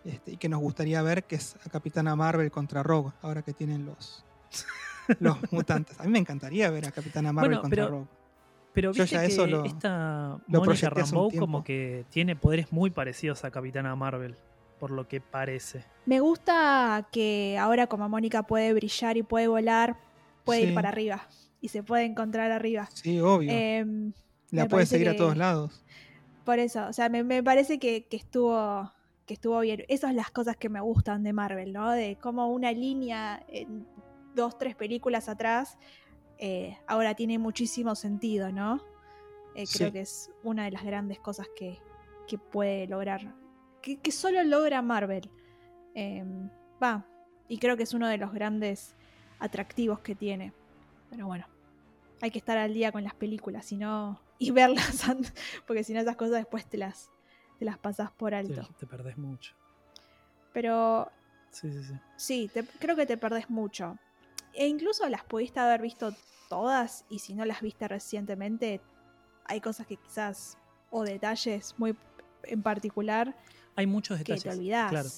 [0.06, 3.54] este, y que nos gustaría ver, que es a Capitana Marvel contra Rogue, ahora que
[3.54, 4.24] tienen los,
[5.20, 6.00] los mutantes.
[6.00, 8.08] A mí me encantaría ver a Capitana Marvel Bueno, contra pero- Rogue.
[8.72, 12.72] Pero Yo viste ya que eso lo- esta lo Mónica Rambeau como que tiene poderes
[12.72, 14.36] muy parecidos a Capitana Marvel,
[14.80, 15.84] por lo que parece.
[16.06, 19.98] Me gusta que ahora como Mónica puede brillar y puede volar,
[20.46, 20.68] puede Sí.
[20.68, 21.28] ir para arriba
[21.62, 22.88] y se puede encontrar arriba.
[22.94, 23.52] Sí, obvio.
[23.52, 24.14] Em,
[24.52, 25.84] La me puede parece seguir a todos lados.
[26.46, 28.92] por eso, o sea, me, me parece que, que estuvo
[29.26, 29.86] que estuvo bien.
[29.90, 31.92] Esas son las cosas que me gustan de Marvel, ¿no?
[31.92, 33.86] De cómo una línea en
[34.34, 35.78] dos, tres películas atrás
[36.40, 38.78] eh, ahora tiene muchísimo sentido, ¿no?
[39.54, 39.92] Eh, creo Sí.
[39.92, 41.78] que es una de las grandes cosas que,
[42.28, 43.36] que puede lograr,
[43.84, 45.30] que, que solo logra Marvel.
[45.94, 46.50] Em,
[46.82, 47.06] Va,
[47.48, 48.96] y creo que es uno de los grandes
[49.40, 50.54] atractivos que tiene.
[51.12, 51.46] Pero bueno,
[52.22, 55.34] hay que estar al día con las películas, si no, y verlas, antes,
[55.68, 57.12] porque si no esas cosas después te las,
[57.60, 58.68] te las pasas por alto.
[58.80, 59.54] te perdés mucho.
[60.54, 61.12] Pero
[61.52, 61.94] Sí, sí, sí.
[62.18, 63.98] sí, te- creo que te perdés mucho.
[64.54, 66.14] E incluso las pudiste haber visto
[66.50, 68.82] todas, y si no las viste recientemente,
[69.46, 70.58] hay cosas que quizás,
[70.90, 71.96] o detalles muy
[72.44, 73.36] en particular,
[73.76, 74.44] Hay muchos que detalles.
[74.44, 74.90] te olvidás.
[74.90, 75.10] Claro.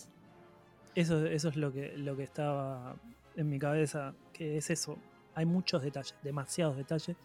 [0.95, 2.95] Eso, eso es lo que, lo que estaba
[3.37, 4.97] en mi cabeza, que es eso.
[5.35, 7.15] Hay muchos detalles, demasiados detalles.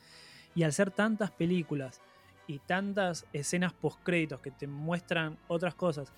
[0.57, 2.01] Y al ser tantas películas
[2.49, 6.13] y tantas escenas postcréditos que te muestran otras cosas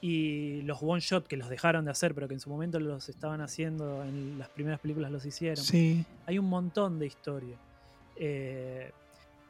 [0.00, 3.08] y los one shot que los dejaron de hacer, pero que en su momento los
[3.08, 5.64] estaban haciendo, en las primeras películas los hicieron.
[5.64, 7.56] Sí, Hay un montón de historia.
[8.16, 8.90] Eh,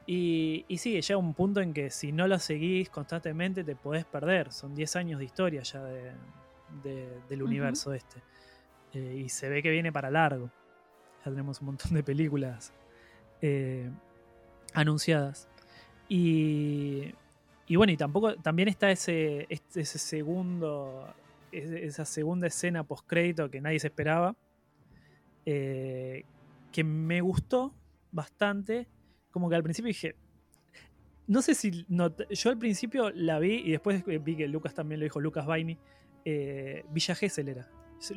[0.07, 4.05] y, y sí, llega un punto en que si no lo seguís constantemente te podés
[4.05, 4.53] perder.
[4.53, 6.13] Son 10 años de historia ya de-
[6.85, 8.21] de- del universo este.
[8.93, 10.51] Eh, y se ve que viene para largo.
[11.25, 12.73] Ya tenemos un montón de películas
[13.43, 13.91] eh,
[14.79, 15.49] anunciadas.
[16.09, 17.13] Y,
[17.67, 21.13] y bueno, y tampoco, también está ese, este- ese segundo,
[21.53, 24.37] esa segunda escena post-crédito que nadie se esperaba.
[25.47, 26.25] eh,
[26.73, 27.73] que me gustó
[28.13, 28.87] bastante.
[29.31, 30.15] Como que al principio dije.
[31.29, 31.87] No sé si.
[31.89, 35.79] yo al principio la vi y después vi que Lucas también lo dijo, Lucas Baini.
[36.25, 37.69] eh, Villa Gesell era.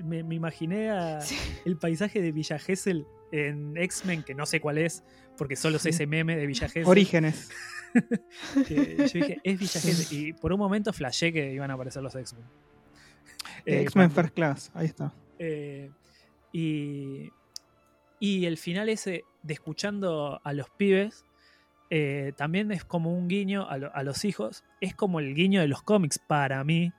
[0.03, 1.37] Me, me imaginé a- Sí.
[1.65, 5.03] el paisaje de Villa Gesell en X-Men, que no sé cuál es,
[5.37, 6.85] porque solo sé ese meme de Villa Gesell.
[6.87, 7.49] Orígenes.
[8.67, 10.17] que yo dije, es Villa Gesell.
[10.19, 12.45] Y por un momento flashé que iban a aparecer los X-Men.
[13.65, 15.13] Eh, X-Men First Class, ahí está.
[15.37, 15.89] eh,
[16.51, 17.29] y,
[18.19, 21.23] y el final ese de escuchando a los pibes
[21.91, 24.63] eh, también es como un guiño a, lo- a los hijos.
[24.81, 26.91] Es como el guiño de los cómics para mí,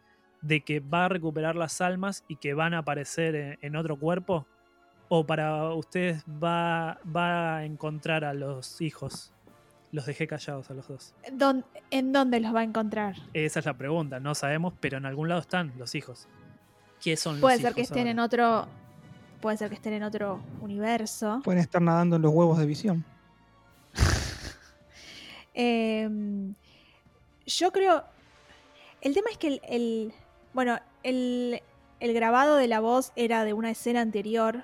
[0.43, 3.99] de que va a recuperar las almas y que van a aparecer en, en otro
[3.99, 4.47] cuerpo.
[5.13, 9.33] O para ustedes va, va a encontrar a los hijos.
[9.91, 11.15] Los dejé callados a los dos.
[11.33, 13.17] ¿Dón- ¿En dónde los va a encontrar?
[13.35, 16.29] Esa es la pregunta, no sabemos, pero en algún lado están los hijos.
[17.03, 18.69] ¿Qué son los Puede ser que hijos estén en otro.
[19.41, 21.41] Puede ser que estén en otro universo.
[21.43, 23.05] Pueden estar nadando en los huevos de visión.
[25.55, 26.55] Em,
[27.47, 28.05] yo creo.
[29.01, 29.61] El tema es que el.
[29.69, 30.13] el-
[30.53, 31.63] bueno, el,
[32.01, 34.63] el grabado de la voz era de una escena anterior.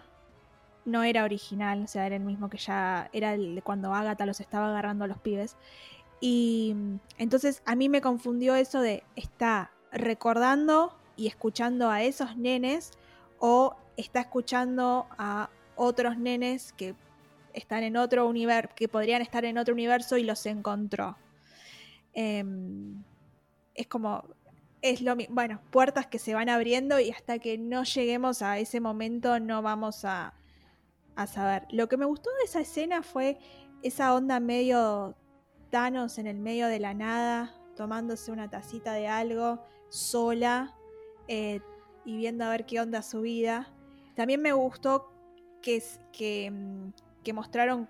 [0.86, 3.10] No era original, o sea, era el mismo que ya.
[3.12, 5.56] Era el de cuando Agatha los estaba agarrando a los pibes.
[6.20, 9.02] Y mm, entonces a mí me confundió eso de.
[9.16, 12.92] Está recordando y escuchando a esos nenes.
[13.38, 16.94] O está escuchando a otros nenes que
[17.52, 21.16] están en otro universo, que podrían estar en otro universo y los encontró.
[22.14, 23.02] Em,
[23.74, 24.24] es como,
[24.82, 28.58] es lo mi- bueno, puertas que se van abriendo y hasta que no lleguemos a
[28.58, 30.32] ese momento no vamos a,
[31.16, 31.66] a saber.
[31.70, 33.38] Lo que me gustó de esa escena fue
[33.82, 35.16] esa onda medio
[35.70, 40.74] Thanos en el medio de la nada, tomándose una tacita de algo, sola,
[41.28, 41.60] eh,
[42.04, 43.72] y viendo a ver qué onda su vida.
[44.14, 45.12] También me gustó
[45.60, 46.92] que, que, mm,
[47.24, 47.88] que mostraron,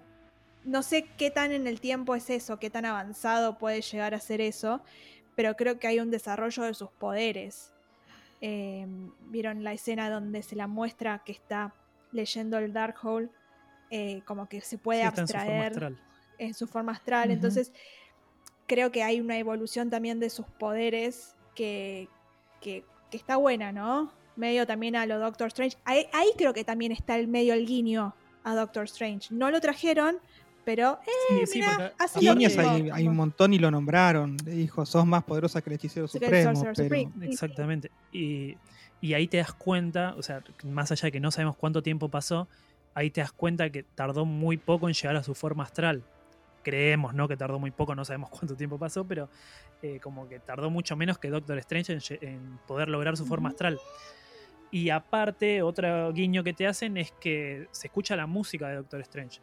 [0.64, 4.20] no sé qué tan en el tiempo es eso, qué tan avanzado puede llegar a
[4.20, 4.82] ser eso,
[5.34, 7.72] pero creo que hay un desarrollo de sus poderes.
[8.40, 8.86] Eh,
[9.28, 11.74] Vieron la escena donde se la muestra que está
[12.16, 13.30] leyendo el Darkhold,
[13.90, 15.98] eh, como que se puede Sí, está en su forma abstraer astral.
[16.38, 17.30] en su forma astral.
[17.30, 17.72] Entonces,
[18.66, 22.08] creo que hay una evolución también de sus poderes que,
[22.60, 24.12] que, que está buena, ¿no?
[24.34, 25.76] Medio también a lo Doctor Strange.
[25.84, 28.14] Ahí, ahí creo que también está el medio el guiño
[28.44, 29.28] a Doctor Strange.
[29.30, 30.18] No lo trajeron,
[30.64, 34.36] pero eh, Sí, sí, mirá, Guiños hay, hay un montón y lo nombraron.
[34.44, 36.54] Le dijo, sos más poderosa que el hechicero supremo.
[36.56, 37.32] Sorcerer Pero Supreme.
[37.32, 37.90] Exactamente.
[38.12, 38.56] Y,
[39.00, 42.08] y ahí te das cuenta, o sea, más allá de que no sabemos cuánto tiempo
[42.08, 42.48] pasó,
[42.94, 46.02] ahí te das cuenta que tardó muy poco en llegar a su forma astral.
[46.62, 47.28] Creemos, ¿no?
[47.28, 49.28] Que tardó muy poco, no sabemos cuánto tiempo pasó, pero
[49.82, 53.78] eh, como que tardó mucho menos que Doctor Strange en, poder lograr su forma astral.
[54.70, 59.00] Y aparte, otro guiño que te hacen es que se escucha la música de Doctor
[59.02, 59.40] Strange.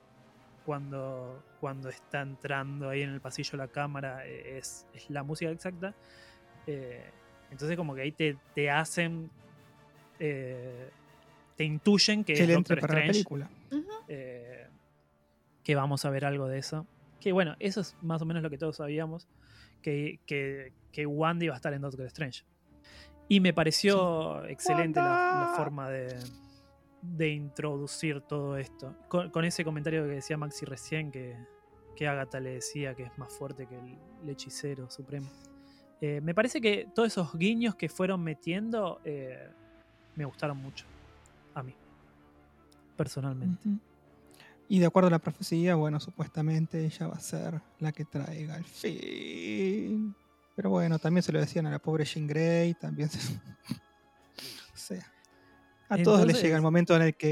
[0.65, 5.51] Cuando, cuando está entrando ahí en el pasillo la cámara, eh, es, es la música
[5.51, 5.93] exacta.
[6.65, 7.09] Eh,
[7.53, 9.29] entonces como que ahí te, te hacen,
[10.19, 10.89] eh,
[11.55, 13.49] te intuyen que que es Doctor la Strange, película.
[14.07, 14.67] Eh,
[15.63, 16.85] que vamos a ver algo de eso.
[17.21, 19.27] Que bueno, eso es más o menos lo que todos sabíamos,
[19.81, 22.43] que, que, que Wanda iba a estar en Doctor Strange.
[23.29, 26.17] Y me pareció excelente la, forma de,
[27.01, 28.95] de introducir todo esto.
[29.07, 31.37] Con, con ese comentario que decía Maxi recién, que,
[31.95, 35.29] que Agatha le decía que es más fuerte que el, el hechicero supremo.
[36.05, 39.47] Eh, me parece que todos esos guiños que fueron metiendo eh,
[40.17, 40.85] me gustaron mucho.
[41.53, 41.73] A mí.
[42.97, 43.69] Personalmente.
[44.67, 48.57] Y de acuerdo a la profecía, bueno, supuestamente ella va a ser la que traiga
[48.57, 50.13] el fin.
[50.57, 53.19] Pero bueno, también se lo decían a la pobre Jean Grey, también se...
[54.73, 55.09] o sea,
[55.87, 57.31] a todos les llega el momento en el que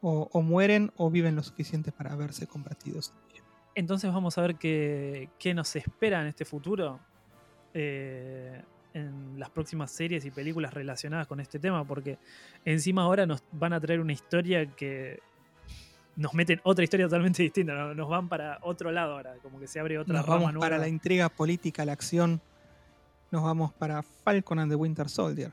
[0.00, 3.12] o, o mueren o viven lo suficiente para verse combatidos.
[3.74, 6.98] Entonces vamos a ver qué, qué nos espera en este futuro.
[7.74, 8.60] Eh,
[8.94, 11.84] en las próximas series y películas relacionadas con este tema.
[11.84, 12.18] Porque
[12.64, 15.20] encima ahora nos van a traer una historia que
[16.16, 17.72] nos meten otra historia totalmente distinta.
[17.74, 19.34] no- Nos van para otro lado ahora.
[19.42, 20.66] Como que se abre otra Nos rama vamos nueva.
[20.66, 22.40] para la intriga política, la acción.
[23.30, 25.50] Nos vamos para Falcon and the Winter Soldier.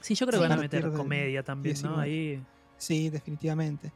[0.00, 2.00] Sí, yo creo que van a meter comedia también, ¿no?
[2.00, 2.02] 19.
[2.02, 2.42] Ahí.
[2.78, 3.92] Sí, definitivamente.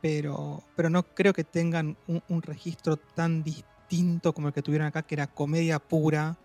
[0.00, 4.86] Pero, pero no creo que tengan un, un registro tan distinto como el que tuvieron
[4.86, 6.36] acá, que era comedia pura,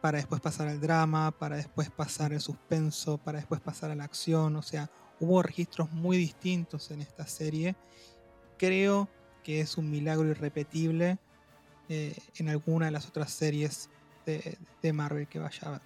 [0.00, 4.04] para después pasar al drama, para después pasar al suspenso, para después pasar a la
[4.04, 4.56] acción.
[4.56, 4.90] O sea,
[5.20, 7.76] hubo registros muy distintos en esta serie.
[8.56, 9.08] Creo
[9.44, 11.18] que es un milagro irrepetible
[11.88, 13.90] eh, en alguna de las otras series
[14.26, 15.82] de, de Marvel que vaya a ver.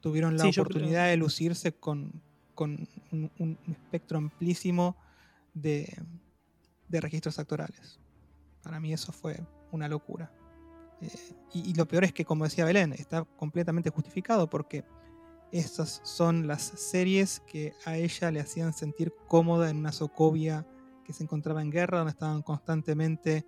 [0.00, 2.12] Tuvieron la Sí, oportunidad creo- de lucirse con,
[2.54, 4.96] con un, un espectro amplísimo
[5.54, 6.00] de,
[6.88, 7.98] de registros actorales.
[8.62, 9.40] Para mí eso fue
[9.72, 10.30] una locura.
[11.00, 11.08] Eh,
[11.52, 14.84] y, y lo peor es que, como decía Belén, está completamente justificado porque
[15.52, 20.66] esas son las series que a ella le hacían sentir cómoda en una Sokovia
[21.04, 23.46] que se encontraba en guerra, donde estaban constantemente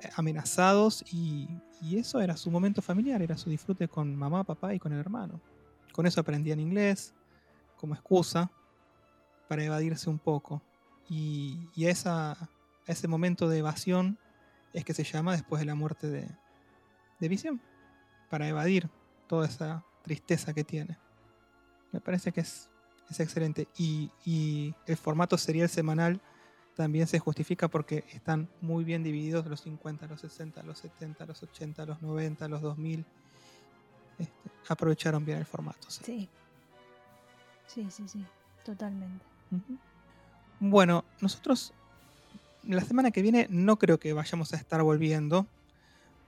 [0.00, 1.48] eh, amenazados y,
[1.80, 4.98] y eso era su momento familiar, era su disfrute con mamá, papá y con el
[4.98, 5.40] hermano.
[5.92, 7.14] Con eso aprendían inglés
[7.76, 8.50] como excusa
[9.48, 10.62] para evadirse un poco.
[11.08, 12.36] Y, y esa,
[12.86, 14.18] ese momento de evasión
[14.72, 16.28] es que se llama después de la muerte de,
[17.18, 17.60] de Visión,
[18.30, 18.88] para evadir
[19.26, 20.98] toda esa tristeza que tiene.
[21.92, 22.68] Me parece que es,
[23.10, 23.68] es excelente.
[23.76, 26.20] Y, y el formato serial semanal
[26.74, 31.42] también se justifica porque están muy bien divididos los 50, los 60, los 70, los
[31.42, 33.04] 80, los 90, los 2000.
[34.18, 35.90] Este, aprovecharon bien el formato.
[35.90, 36.02] Sí.
[36.04, 36.28] Sí.
[37.68, 38.24] Sí, sí, sí.
[38.64, 39.24] Totalmente.
[40.58, 41.72] Bueno, nosotros
[42.64, 45.46] la semana que viene no creo que vayamos a estar volviendo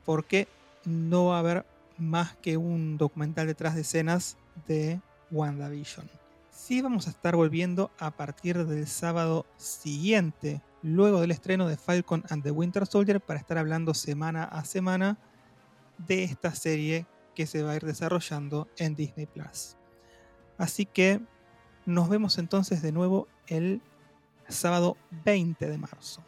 [0.04, 0.48] porque
[0.84, 1.66] no va a haber
[1.98, 5.00] más que un documental detrás de escenas de
[5.30, 6.08] WandaVision.
[6.50, 12.24] Sí vamos a estar volviendo a partir del sábado siguiente, luego del estreno de Falcon
[12.28, 15.18] and the Winter Soldier, para estar hablando semana a semana
[15.98, 19.76] de esta serie que se va a ir desarrollando en Disney Plus.
[20.58, 21.20] Así que
[21.86, 23.80] nos vemos entonces de nuevo el
[24.48, 26.22] sábado 20 de marzo.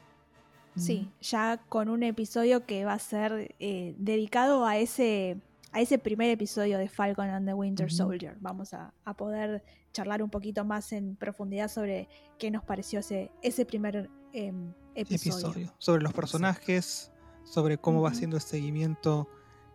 [0.76, 5.36] Sí, ya con un episodio que va a ser eh, dedicado a ese,
[5.70, 7.92] a ese primer episodio de Falcon and the Winter.
[7.92, 8.36] Soldier.
[8.40, 9.62] Vamos a, a poder
[9.92, 12.08] charlar un poquito más en profundidad sobre
[12.38, 15.50] qué nos pareció ese, ese primer em, episodio.
[15.50, 15.74] episodio.
[15.78, 17.12] Sobre los personajes,
[17.44, 19.28] sobre cómo va haciendo el seguimiento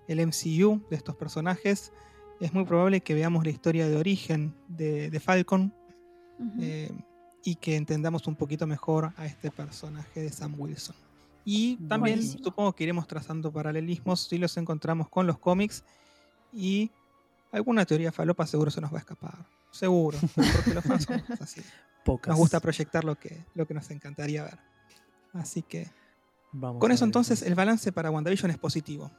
[0.08, 1.92] el MCU de estos personajes.
[2.40, 5.74] Es muy probable que veamos la historia de origen de, de Falcon
[6.60, 6.92] eh,
[7.48, 10.98] y que entendamos un poquito mejor a este personaje de Sam Wilson.
[11.46, 12.44] Y también Buenísimo.
[12.44, 15.86] supongo que iremos trazando paralelismos si los encontramos con los cómics
[16.52, 16.92] y
[17.54, 19.46] alguna teoría falopa seguro se nos va a escapar.
[19.72, 21.62] Seguro, porque los fans somos así.
[22.04, 22.32] Pocas.
[22.32, 24.60] Nos gusta proyectar lo que, lo que nos encantaría ver.
[25.32, 25.90] Así que
[26.52, 29.10] Vamos con eso ver, entonces el balance para WandaVision es positivo.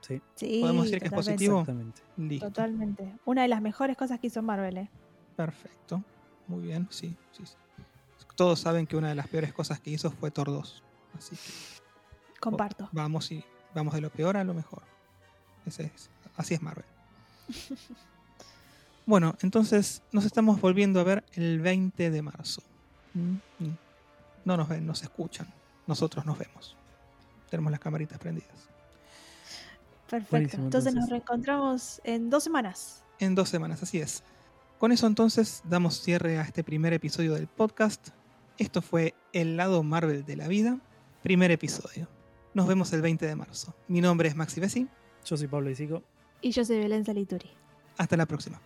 [0.00, 1.60] Sí, Sí, ¿podemos decir que es positivo?
[1.60, 2.02] exactamente.
[2.16, 2.46] Listo.
[2.48, 3.14] Totalmente.
[3.24, 4.90] Una de las mejores cosas que hizo Marvel, ¿eh?
[5.36, 6.02] Perfecto.
[6.48, 7.54] Muy bien, sí, sí, sí.
[8.36, 10.82] Todos saben que una de las peores cosas que hizo fue Thor 2.
[11.16, 12.88] Así que Comparto.
[12.92, 13.44] vamos y
[13.74, 14.82] vamos de lo peor a lo mejor.
[15.64, 16.84] Ese es, así es Marvel.
[19.06, 22.60] Bueno, entonces nos estamos volviendo a ver el 20 de marzo.
[23.14, 23.78] Mm, mm.
[24.44, 25.46] No nos ven, nos escuchan.
[25.86, 26.76] Nosotros nos vemos.
[27.48, 28.68] Tenemos las camaritas prendidas.
[30.10, 30.56] Perfecto.
[30.56, 33.04] Entonces, nos reencontramos en dos semanas.
[33.20, 34.24] En dos semanas, así es.
[34.78, 38.08] Con eso entonces damos cierre a este primer episodio del podcast.
[38.58, 40.78] Esto fue El lado Marvel de la vida,
[41.22, 42.08] primer episodio.
[42.52, 43.74] Nos vemos el 20 de marzo.
[43.88, 44.86] Mi nombre es Maxi Bessi.
[45.24, 46.02] Yo soy Pablo Isico.
[46.42, 47.48] Y yo soy Belén Salituri.
[47.96, 48.60] Hasta la próxima.